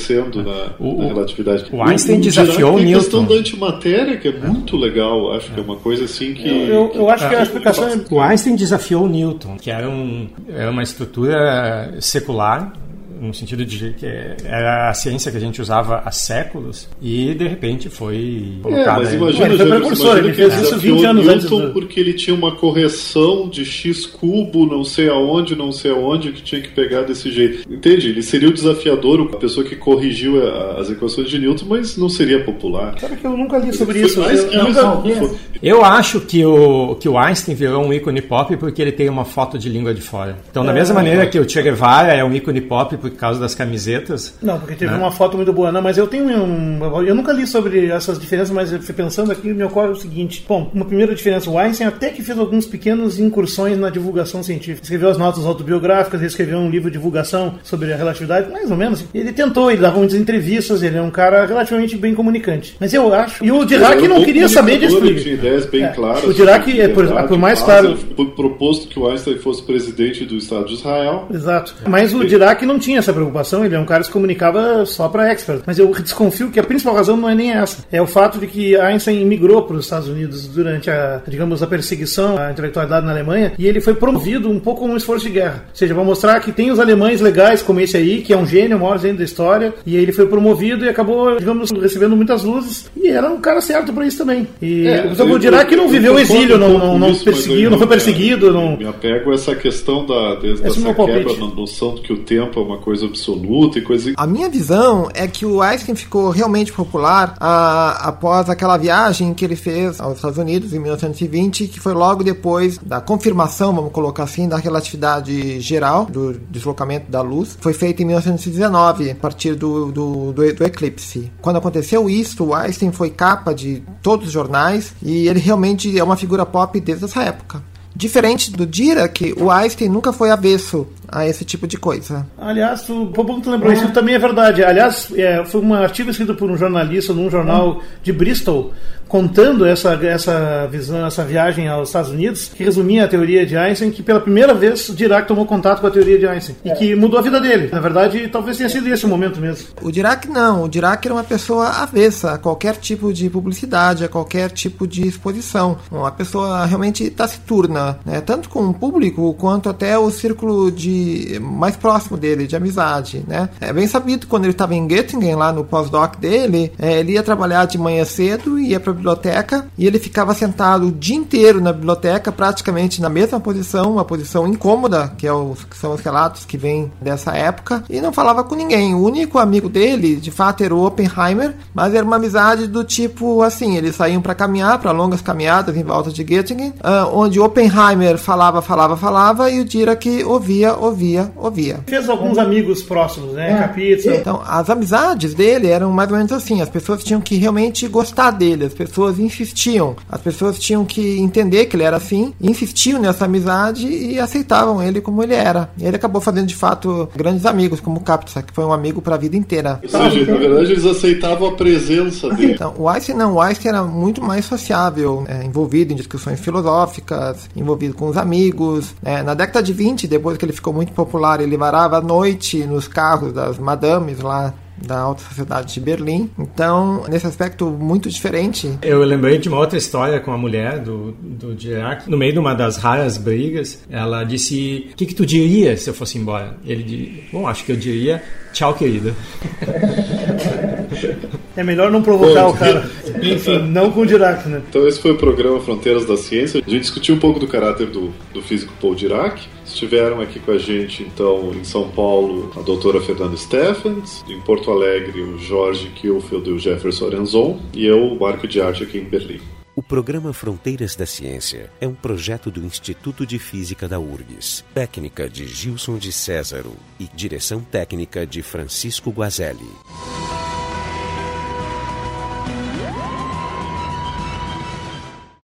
na, 0.44 0.74
o, 0.80 1.02
na 1.02 1.08
relatividade. 1.08 1.66
O 1.72 1.84
Einstein 1.84 2.20
o, 2.20 2.22
desafiou 2.22 2.76
o 2.76 2.80
Newton. 2.80 2.98
A 2.98 3.02
questão 3.02 3.26
da 3.26 3.36
antimatéria, 3.36 4.18
que 4.18 4.28
é 4.28 4.32
muito 4.32 4.78
legal, 4.78 5.34
acho 5.34 5.52
que 5.52 5.60
é 5.60 5.64
uma 5.64 5.78
coisa 5.78 6.06
assim 6.06 6.34
que. 6.34 6.48
Eu, 6.48 6.66
eu, 6.66 6.92
eu 6.96 7.10
acho 7.10 7.28
que 7.28 7.36
a 7.36 7.40
é, 7.40 7.44
explicação 7.44 7.88
é. 7.88 8.00
O 8.10 8.22
Einstein 8.22 8.56
desafiou 8.56 9.06
o 9.06 9.10
Newton, 9.10 9.58
que 9.58 9.72
era, 9.72 9.90
um, 9.90 10.28
era 10.48 10.72
uma 10.72 10.84
estrutura 10.84 11.96
secular 12.00 12.74
no 13.22 13.34
sentido 13.34 13.64
de 13.64 13.94
que 13.94 14.06
era 14.44 14.90
a 14.90 14.94
ciência 14.94 15.32
que 15.32 15.38
a 15.38 15.40
gente 15.40 15.62
usava 15.62 16.02
há 16.04 16.12
séculos 16.12 16.90
e 17.02 17.34
de 17.36 17.48
repente 17.48 17.88
foi 17.90 18.58
colocada. 18.64 19.02
É, 19.02 19.04
mas 19.04 19.14
imagina, 19.14 19.46
ele 19.46 19.58
foi 19.58 19.68
precursor, 19.68 20.18
ele 20.18 20.34
fez 20.34 20.62
isso 20.62 20.78
20 20.78 21.06
anos 21.06 21.26
Newton 21.26 21.36
antes. 21.36 21.50
Do... 21.50 21.74
Porque 21.74 22.00
ele 22.00 22.14
tinha 22.14 22.36
uma 22.36 22.56
correção 22.56 23.48
de 23.48 23.64
x 23.64 24.06
cubo, 24.08 24.66
não 24.66 24.84
sei 24.84 25.10
aonde, 25.10 25.56
não 25.56 25.72
sei 25.72 25.92
aonde, 25.92 26.32
que 26.32 26.42
tinha 26.42 26.62
que 26.62 26.70
pegar 26.70 27.04
desse 27.04 27.32
jeito. 27.32 27.72
Entende? 27.72 28.10
Ele 28.10 28.24
seria 28.24 28.50
o 28.50 28.54
desafiador, 28.54 29.30
a 29.34 29.38
pessoa 29.38 29.66
que 29.66 29.76
corrigiu 29.76 30.42
as 30.78 30.90
equações 30.90 31.30
de 31.30 31.38
Newton, 31.38 31.66
mas 31.68 31.96
não 31.98 32.10
seria 32.10 32.44
popular. 32.44 32.98
Sabe 33.00 33.18
que 33.18 33.26
eu 33.26 33.38
nunca 33.38 33.60
li 33.60 33.72
sobre 33.72 34.02
isso. 34.02 34.20
Eu, 34.20 34.52
eu, 34.52 34.64
nunca... 34.64 35.36
eu, 35.62 35.86
acho 35.86 36.22
que 36.22 36.44
o, 36.44 36.96
que 36.96 37.08
o 37.08 37.18
Einstein 37.18 37.54
virou 37.54 37.86
um 37.86 37.94
ícone 37.94 38.22
pop 38.22 38.56
porque 38.58 38.82
ele 38.82 38.92
tem 38.92 39.10
uma 39.10 39.26
foto 39.26 39.60
de 39.60 39.70
língua 39.70 39.94
de 39.94 40.02
fora. 40.02 40.38
Então, 40.50 40.66
da 40.66 40.72
é, 40.72 40.76
mesma 40.76 40.96
maneira 40.96 41.28
que 41.28 41.40
o 41.40 41.48
Che 41.48 41.62
Guevara 41.62 42.14
é 42.14 42.24
um 42.24 42.34
ícone 42.34 42.62
pop 42.62 42.98
por 43.12 43.18
causa 43.18 43.40
das 43.40 43.54
camisetas. 43.54 44.34
Não, 44.42 44.60
porque 44.60 44.76
teve 44.76 44.92
né? 44.92 44.98
uma 44.98 45.12
foto 45.12 45.38
muito 45.38 45.52
boa. 45.52 45.72
Não, 45.72 45.82
mas 45.82 45.98
eu 45.98 46.08
tenho 46.08 46.26
um. 46.26 47.04
Eu 47.04 47.14
nunca 47.14 47.32
li 47.32 47.46
sobre 47.46 47.88
essas 47.88 48.20
diferenças, 48.20 48.52
mas 48.52 48.72
pensando 48.92 49.32
aqui, 49.32 49.54
me 49.54 49.64
ocorre 49.64 49.90
o 49.90 49.96
seguinte: 49.96 50.46
bom, 50.48 50.72
uma 50.74 50.86
primeira 50.86 51.14
diferença, 51.14 51.50
o 51.50 51.58
Einstein 51.58 51.88
até 51.88 52.10
que 52.10 52.24
fez 52.24 52.38
alguns 52.38 52.66
pequenos 52.66 53.20
incursões 53.20 53.78
na 53.78 53.90
divulgação 53.90 54.42
científica. 54.42 54.84
Escreveu 54.84 55.10
as 55.10 55.18
notas 55.18 55.46
autobiográficas, 55.46 56.20
ele 56.20 56.28
escreveu 56.28 56.58
um 56.58 56.70
livro 56.70 56.90
de 56.90 57.02
divulgação 57.02 57.56
sobre 57.64 57.92
a 57.92 57.98
relatividade, 57.98 58.50
mais 58.52 58.70
ou 58.70 58.78
menos. 58.78 59.04
Ele 59.14 59.34
tentou, 59.34 59.72
ele 59.72 59.82
dava 59.82 59.98
muitas 59.98 60.16
entrevistas, 60.16 60.84
ele 60.84 60.98
é 60.98 61.02
um 61.02 61.10
cara 61.10 61.46
relativamente 61.46 61.98
bem 61.98 62.14
comunicante. 62.14 62.78
Mas 62.80 62.94
eu 62.94 63.14
acho. 63.14 63.44
E 63.44 63.52
o 63.52 63.66
Dirac 63.66 64.08
não 64.08 64.24
queria 64.24 64.48
saber 64.48 64.80
disso. 64.80 64.98
Ele 64.98 65.20
tinha 65.20 65.34
ideias 65.34 65.66
bem 65.66 65.84
é, 65.84 65.88
claras. 65.88 66.24
O 66.24 66.34
Dirac, 66.34 66.80
é, 66.80 66.88
por, 66.88 67.08
por 67.28 67.38
mais 67.38 67.62
claro. 67.62 67.98
Foi 68.16 68.28
proposto 68.28 68.88
que 68.88 69.00
o 69.00 69.10
Einstein 69.10 69.38
fosse 69.38 69.64
presidente 69.64 70.24
do 70.26 70.36
Estado 70.36 70.66
de 70.66 70.76
Israel. 70.76 71.28
Exato. 71.34 71.76
Mas 71.88 72.14
o 72.14 72.24
Dirac 72.24 72.64
não 72.66 72.78
tinha 72.78 73.01
essa 73.02 73.14
preocupação, 73.14 73.66
ele 73.66 73.76
é 73.76 73.80
um 73.80 73.86
cara 73.86 74.02
que 74.02 74.08
se 74.08 74.12
comunicava 74.12 74.86
só 74.86 75.08
para 75.08 75.30
expert. 75.30 75.62
Mas 75.66 75.78
eu 75.80 75.92
desconfio 75.92 76.50
que 76.50 76.60
a 76.60 76.64
principal 76.64 76.96
razão 76.96 77.18
não 77.18 77.30
é 77.30 77.36
nem 77.36 77.52
essa. 77.52 77.86
É 77.92 78.02
o 78.02 78.08
fato 78.08 78.40
de 78.40 78.48
que 78.48 78.76
Einstein 78.76 79.26
migrou 79.26 79.64
para 79.64 79.76
os 79.76 79.86
Estados 79.86 80.08
Unidos 80.08 80.48
durante 80.48 80.90
a, 80.90 81.22
digamos, 81.28 81.62
a 81.62 81.68
perseguição 81.68 82.38
à 82.38 82.52
intelectualidade 82.52 83.06
na 83.06 83.12
Alemanha 83.12 83.54
e 83.58 83.68
ele 83.68 83.82
foi 83.82 83.94
promovido 83.94 84.50
um 84.50 84.60
pouco 84.60 84.82
como 84.82 84.94
um 84.94 84.98
esforço 84.98 85.26
de 85.26 85.32
guerra. 85.32 85.66
Ou 85.70 85.76
seja, 85.76 85.94
para 85.94 86.04
mostrar 86.04 86.40
que 86.40 86.52
tem 86.52 86.72
os 86.72 86.80
alemães 86.80 87.22
legais 87.22 87.62
como 87.62 87.80
esse 87.80 87.98
aí, 87.98 88.22
que 88.22 88.34
é 88.34 88.38
um 88.38 88.46
gênio, 88.46 88.78
o 88.78 88.80
maior 88.80 89.00
gênio 89.00 89.18
da 89.18 89.24
história, 89.24 89.74
e 89.86 89.96
ele 89.96 90.12
foi 90.12 90.26
promovido 90.26 90.86
e 90.86 90.90
acabou, 90.90 91.38
digamos, 91.38 91.72
recebendo 91.72 92.16
muitas 92.16 92.44
luzes 92.44 92.90
e 92.96 93.10
era 93.10 93.30
um 93.30 93.40
cara 93.40 93.62
certo 93.62 93.94
para 93.94 94.06
isso 94.06 94.18
também. 94.18 94.48
E 94.62 94.88
é, 94.88 95.06
o 95.06 95.40
dirá 95.40 95.64
que 95.66 95.76
não 95.76 95.88
viveu 95.88 96.16
o 96.16 96.20
exílio, 96.20 96.58
não, 96.58 96.78
não, 96.78 97.00
não 97.00 97.16
perseguiu, 97.16 97.70
não 97.70 97.78
foi 97.78 97.88
perseguido. 97.88 98.52
Não... 98.52 98.78
Me 98.78 98.88
apego 98.88 99.32
a 99.32 99.36
essa 99.36 99.56
questão 99.56 100.06
da, 100.06 100.36
dessa 100.36 100.94
quebra 100.94 101.34
na 101.38 101.48
noção 101.48 101.96
de 101.96 102.02
que 102.02 102.14
o 102.14 102.18
tempo 102.18 102.60
é 102.60 102.64
uma 102.64 102.78
coisa 102.78 102.91
absoluta 103.00 103.80
e 103.80 103.82
coisa. 103.82 104.14
A 104.18 104.28
minha 104.28 104.50
visão 104.50 105.10
é 105.14 105.28
que 105.28 105.46
o 105.46 105.62
Einstein 105.62 105.96
ficou 105.96 106.30
realmente 106.30 106.74
popular 106.74 107.36
a, 107.40 108.10
após 108.10 108.50
aquela 108.50 108.78
viagem 108.78 109.34
que 109.34 109.46
ele 109.46 109.56
fez 109.56 110.00
aos 110.00 110.18
Estados 110.18 110.38
Unidos 110.38 110.74
em 110.74 110.80
1920, 110.80 111.68
que 111.68 111.80
foi 111.80 111.94
logo 111.94 112.24
depois 112.24 112.78
da 112.78 113.00
confirmação, 113.00 113.74
vamos 113.74 113.92
colocar 113.92 114.24
assim, 114.24 114.48
da 114.48 114.58
relatividade 114.58 115.60
geral, 115.62 116.06
do 116.06 116.34
deslocamento 116.50 117.10
da 117.10 117.22
luz. 117.22 117.58
Foi 117.60 117.74
feita 117.74 118.02
em 118.02 118.06
1919, 118.06 119.12
a 119.12 119.16
partir 119.16 119.56
do, 119.56 119.92
do, 119.92 120.34
do, 120.34 120.54
do 120.54 120.64
eclipse. 120.64 121.32
Quando 121.42 121.58
aconteceu 121.58 122.10
isso, 122.10 122.44
o 122.44 122.54
Einstein 122.54 122.92
foi 122.92 123.10
capa 123.10 123.54
de 123.54 123.84
todos 124.02 124.28
os 124.28 124.34
jornais 124.34 124.94
e 125.02 125.28
ele 125.28 125.40
realmente 125.40 125.98
é 125.98 126.04
uma 126.04 126.18
figura 126.18 126.46
pop 126.46 126.80
desde 126.80 127.06
essa 127.06 127.24
época. 127.24 127.64
Diferente 127.96 128.52
do 128.52 128.66
Dirac, 128.66 129.34
o 129.38 129.52
Einstein 129.52 129.90
nunca 129.90 130.14
foi 130.14 130.32
avesso 130.32 130.88
a 131.12 131.28
esse 131.28 131.44
tipo 131.44 131.68
de 131.68 131.78
coisa. 131.78 132.26
Aliás, 132.38 132.88
o 132.90 133.06
bom 133.06 133.42
que 133.42 133.50
lembrou, 133.50 133.74
isso 133.74 133.92
também 133.92 134.16
é 134.16 134.20
verdade. 134.20 134.64
Aliás, 134.64 135.12
é, 135.16 135.44
foi 135.44 135.62
um 135.62 135.74
artigo 135.74 136.10
escrito 136.10 136.34
por 136.36 136.50
um 136.50 136.58
jornalista 136.58 137.14
num 137.14 137.30
jornal 137.30 137.82
de 138.02 138.14
Bristol, 138.14 138.74
contando 139.12 139.66
essa, 139.66 139.94
essa 140.06 140.66
visão, 140.72 141.06
essa 141.06 141.26
viagem 141.26 141.68
aos 141.68 141.90
Estados 141.90 142.12
Unidos, 142.12 142.50
que 142.56 142.64
resumia 142.64 143.04
a 143.04 143.08
teoria 143.10 143.46
de 143.46 143.58
Einstein, 143.58 143.92
que 143.92 144.02
pela 144.02 144.22
primeira 144.22 144.54
vez 144.54 144.88
Dirac 144.96 145.28
tomou 145.28 145.46
contato 145.46 145.82
com 145.82 145.88
a 145.88 145.92
teoria 145.92 146.18
de 146.18 146.26
Einstein 146.26 146.56
e 146.64 146.72
que 146.72 146.96
mudou 146.96 147.20
a 147.20 147.22
vida 147.22 147.42
dele. 147.42 147.68
Na 147.70 147.82
verdade, 147.82 148.30
talvez 148.30 148.56
tenha 148.56 148.70
sido 148.70 148.88
esse 148.88 149.06
o 149.06 149.10
momento 149.10 149.42
mesmo. 149.42 149.68
O 149.82 149.92
Dirac 149.92 150.30
não. 150.30 150.64
O 150.64 150.70
Dirac 150.70 151.06
era 151.06 151.14
uma 151.14 151.26
pessoa 151.26 151.68
avessa 151.68 152.36
a 152.36 152.38
qualquer 152.38 152.78
tipo 152.78 153.12
de 153.12 153.30
publicidade, 153.30 154.06
a 154.06 154.08
qualquer 154.08 154.50
tipo 154.50 154.88
de 154.88 155.06
exposição. 155.06 155.78
Uma 155.92 156.12
pessoa 156.12 156.66
realmente 156.66 157.10
taciturna, 157.10 158.00
né? 158.06 158.22
tanto 158.22 158.48
com 158.48 158.70
o 158.70 158.74
público 158.74 159.34
quanto 159.34 159.68
até 159.68 159.98
o 159.98 160.10
círculo 160.10 160.72
de 160.72 161.38
mais 161.42 161.76
próximo 161.76 162.16
dele, 162.16 162.48
de 162.48 162.56
amizade. 162.56 163.26
Né? 163.28 163.50
É 163.60 163.74
bem 163.74 163.88
sabido 163.88 164.26
quando 164.26 164.46
ele 164.46 164.54
estava 164.54 164.74
em 164.74 164.88
Göttingen, 164.88 165.36
lá 165.36 165.52
no 165.52 165.66
pós-doc 165.66 166.16
dele, 166.16 166.72
é, 166.80 167.00
ele 167.00 167.12
ia 167.12 167.24
trabalhar 167.24 167.66
de 167.66 167.78
manhã 167.78 168.06
cedo 168.06 168.58
e 168.58 168.70
ia 168.70 168.80
para 168.80 169.01
biblioteca 169.02 169.66
e 169.78 169.88
ele 169.88 170.00
ficava 170.00 170.34
sentado 170.34 170.88
o 170.88 170.92
dia 170.92 171.16
inteiro 171.16 171.60
na 171.60 171.74
biblioteca, 171.74 172.32
praticamente 172.32 173.02
na 173.02 173.10
mesma 173.10 173.40
posição, 173.40 173.92
uma 173.92 174.06
posição 174.06 174.48
incômoda, 174.48 175.14
que, 175.18 175.26
é 175.26 175.34
os, 175.34 175.64
que 175.64 175.76
são 175.76 175.94
os 175.94 176.02
relatos 176.02 176.46
que 176.46 176.58
vêm 176.58 176.92
dessa 177.02 177.36
época, 177.36 177.84
e 177.90 178.00
não 178.00 178.14
falava 178.14 178.44
com 178.44 178.56
ninguém. 178.56 178.94
O 178.94 179.04
único 179.04 179.40
amigo 179.40 179.68
dele, 179.68 180.16
de 180.16 180.32
fato, 180.32 180.64
era 180.64 180.74
o 180.74 180.86
Oppenheimer, 180.86 181.56
mas 181.74 181.94
era 181.94 182.06
uma 182.06 182.16
amizade 182.16 182.68
do 182.68 182.84
tipo 182.84 183.42
assim: 183.42 183.76
eles 183.76 183.96
saíam 183.96 184.22
para 184.22 184.36
caminhar, 184.36 184.80
para 184.80 184.92
longas 184.92 185.22
caminhadas 185.22 185.76
em 185.76 185.84
volta 185.84 186.12
de 186.12 186.24
Göttingen, 186.24 186.70
uh, 186.70 187.14
onde 187.14 187.40
Oppenheimer 187.40 188.18
falava, 188.18 188.62
falava, 188.62 188.96
falava 188.96 189.50
e 189.50 189.60
o 189.60 189.66
Dirac 189.66 190.24
ouvia, 190.24 190.76
ouvia, 190.76 191.32
ouvia. 191.36 191.80
Fez 191.88 192.08
alguns 192.08 192.38
amigos 192.38 192.84
próximos, 192.84 193.34
né? 193.34 193.52
É. 193.52 194.16
Então, 194.18 194.42
as 194.46 194.70
amizades 194.70 195.34
dele 195.34 195.68
eram 195.68 195.92
mais 195.92 196.12
ou 196.12 196.18
menos 196.18 196.32
assim: 196.32 196.62
as 196.62 196.70
pessoas 196.70 197.04
tinham 197.04 197.22
que 197.22 197.36
realmente 197.36 197.88
gostar 197.88 198.32
dele, 198.32 198.66
as 198.66 198.74
pessoas 198.74 198.91
insistiam, 199.20 199.96
as 200.10 200.22
pessoas 200.22 200.60
tinham 200.60 200.86
que 200.86 201.20
entender 201.20 201.66
que 201.66 201.76
ele 201.76 201.84
era 201.84 201.98
assim, 201.98 202.34
insistiam 202.42 203.00
nessa 203.00 203.26
amizade 203.26 203.88
e 203.88 204.20
aceitavam 204.20 204.82
ele 204.82 205.02
como 205.02 205.24
ele 205.24 205.34
era. 205.34 205.70
E 205.78 205.86
ele 205.86 205.96
acabou 205.96 206.22
fazendo 206.22 206.48
de 206.48 206.56
fato 206.56 207.10
grandes 207.16 207.46
amigos, 207.46 207.80
como 207.80 207.98
o 207.98 208.04
que 208.04 208.54
foi 208.54 208.66
um 208.66 208.74
amigo 208.74 209.02
para 209.02 209.16
a 209.16 209.18
vida 209.18 209.36
inteira. 209.36 209.80
Ou 209.84 209.90
seja, 209.90 210.32
na 210.32 210.38
verdade, 210.38 210.72
eles 210.72 210.86
aceitavam 210.86 211.48
a 211.48 211.52
presença 211.54 212.30
dele. 212.30 212.54
Então, 212.54 212.74
o 212.78 212.90
Einstein 212.90 213.16
não, 213.16 213.36
o 213.36 213.42
Einstein 213.42 213.70
era 213.70 213.84
muito 213.84 214.22
mais 214.22 214.46
sociável, 214.46 215.24
é, 215.28 215.44
envolvido 215.44 215.94
em 215.94 215.96
discussões 215.96 216.40
filosóficas, 216.40 217.50
envolvido 217.56 217.94
com 217.94 218.08
os 218.08 218.18
amigos. 218.18 218.94
É, 219.04 219.24
na 219.24 219.34
década 219.34 219.64
de 219.64 219.74
20, 219.74 220.08
depois 220.08 220.38
que 220.38 220.46
ele 220.46 220.54
ficou 220.54 220.74
muito 220.74 220.92
popular, 220.92 221.40
ele 221.42 221.58
varava 221.58 221.98
à 221.98 222.02
noite 222.02 222.66
nos 222.66 222.88
carros 222.88 223.34
das 223.34 223.58
madames 223.58 224.20
lá 224.20 224.54
da 224.86 225.00
alta 225.00 225.24
sociedade 225.24 225.74
de 225.74 225.80
Berlim. 225.80 226.30
Então, 226.38 227.06
nesse 227.10 227.28
aspecto 227.28 227.70
muito 227.70 228.10
diferente. 228.10 228.78
Eu 228.82 229.04
lembrei 229.04 229.38
de 229.38 229.48
uma 229.50 229.58
outra 229.58 229.78
história 229.78 230.20
com 230.20 230.32
a 230.32 230.38
mulher 230.38 230.80
do, 230.80 231.12
do 231.12 231.56
Dirac. 231.56 232.10
No 232.10 232.18
meio 232.18 232.34
de 232.34 232.40
uma 232.40 232.54
das 232.54 232.78
raras 232.78 233.18
brigas, 233.18 233.84
ela 233.90 234.24
disse: 234.24 234.90
O 234.92 234.96
que, 234.96 235.06
que 235.06 235.16
tu 235.16 235.26
diria 235.26 235.76
se 235.78 235.90
eu 235.90 235.94
fosse 235.94 236.18
embora? 236.18 236.58
Ele 236.66 236.84
disse: 236.84 237.24
Bom, 237.32 237.48
acho 237.48 237.64
que 237.64 237.72
eu 237.72 237.78
diria 237.78 238.22
tchau, 238.54 238.74
querida. 238.74 239.14
É 241.56 241.64
melhor 241.64 241.92
não 241.92 242.02
provocar 242.02 242.48
o 242.48 242.54
cara. 242.54 242.90
Enfim, 243.22 243.60
não 243.60 243.92
com 243.92 244.02
o 244.02 244.06
Dirac, 244.06 244.48
né? 244.48 244.62
Então, 244.70 244.88
esse 244.88 245.02
foi 245.02 245.12
o 245.12 245.18
programa 245.18 245.60
Fronteiras 245.60 246.06
da 246.06 246.16
Ciência. 246.16 246.64
A 246.66 246.70
gente 246.70 246.82
discutiu 246.82 247.16
um 247.16 247.20
pouco 247.20 247.40
do 247.40 247.48
caráter 247.48 247.88
do, 247.88 248.14
do 248.34 248.42
físico 248.42 248.74
Paul 248.80 248.96
Dirac. 248.96 249.42
Estiveram 249.66 250.22
aqui 250.22 250.40
com 250.40 250.52
a 250.52 250.58
gente, 250.58 251.04
então, 251.04 251.52
em 251.54 251.64
São 251.64 251.90
Paulo, 251.90 252.52
a 252.58 252.62
doutora 252.62 253.00
Fernanda 253.02 253.38
Stephens, 253.38 254.24
em 254.28 254.40
Porto 254.42 254.72
Alegre, 254.72 255.22
o 255.22 255.38
Jorge 255.38 255.88
Kielfeld 255.90 256.50
e 256.50 256.54
o 256.54 256.60
Jefferson 256.60 257.08
Arenzon, 257.08 257.60
e 257.74 257.86
eu, 257.86 258.08
o 258.08 258.20
Marco 258.20 258.48
de 258.48 258.62
Arte, 258.62 258.84
aqui 258.84 258.98
em 258.98 259.06
Berlim. 259.06 259.40
O 259.74 259.82
programa 259.82 260.34
Fronteiras 260.34 260.98
da 260.98 261.06
Ciência 261.06 261.72
é 261.80 261.88
um 261.88 261.94
projeto 261.94 262.52
do 262.52 262.66
Instituto 262.66 263.26
de 263.26 263.40
Física 263.40 263.88
da 263.88 263.98
URGS, 263.98 264.66
técnica 264.74 265.30
de 265.30 265.48
Gilson 265.48 265.98
de 265.98 266.12
Césaro 266.12 266.74
e 267.00 267.08
direção 267.16 267.62
técnica 267.62 268.28
de 268.28 268.42
Francisco 268.42 269.10
Guazelli. 269.12 269.70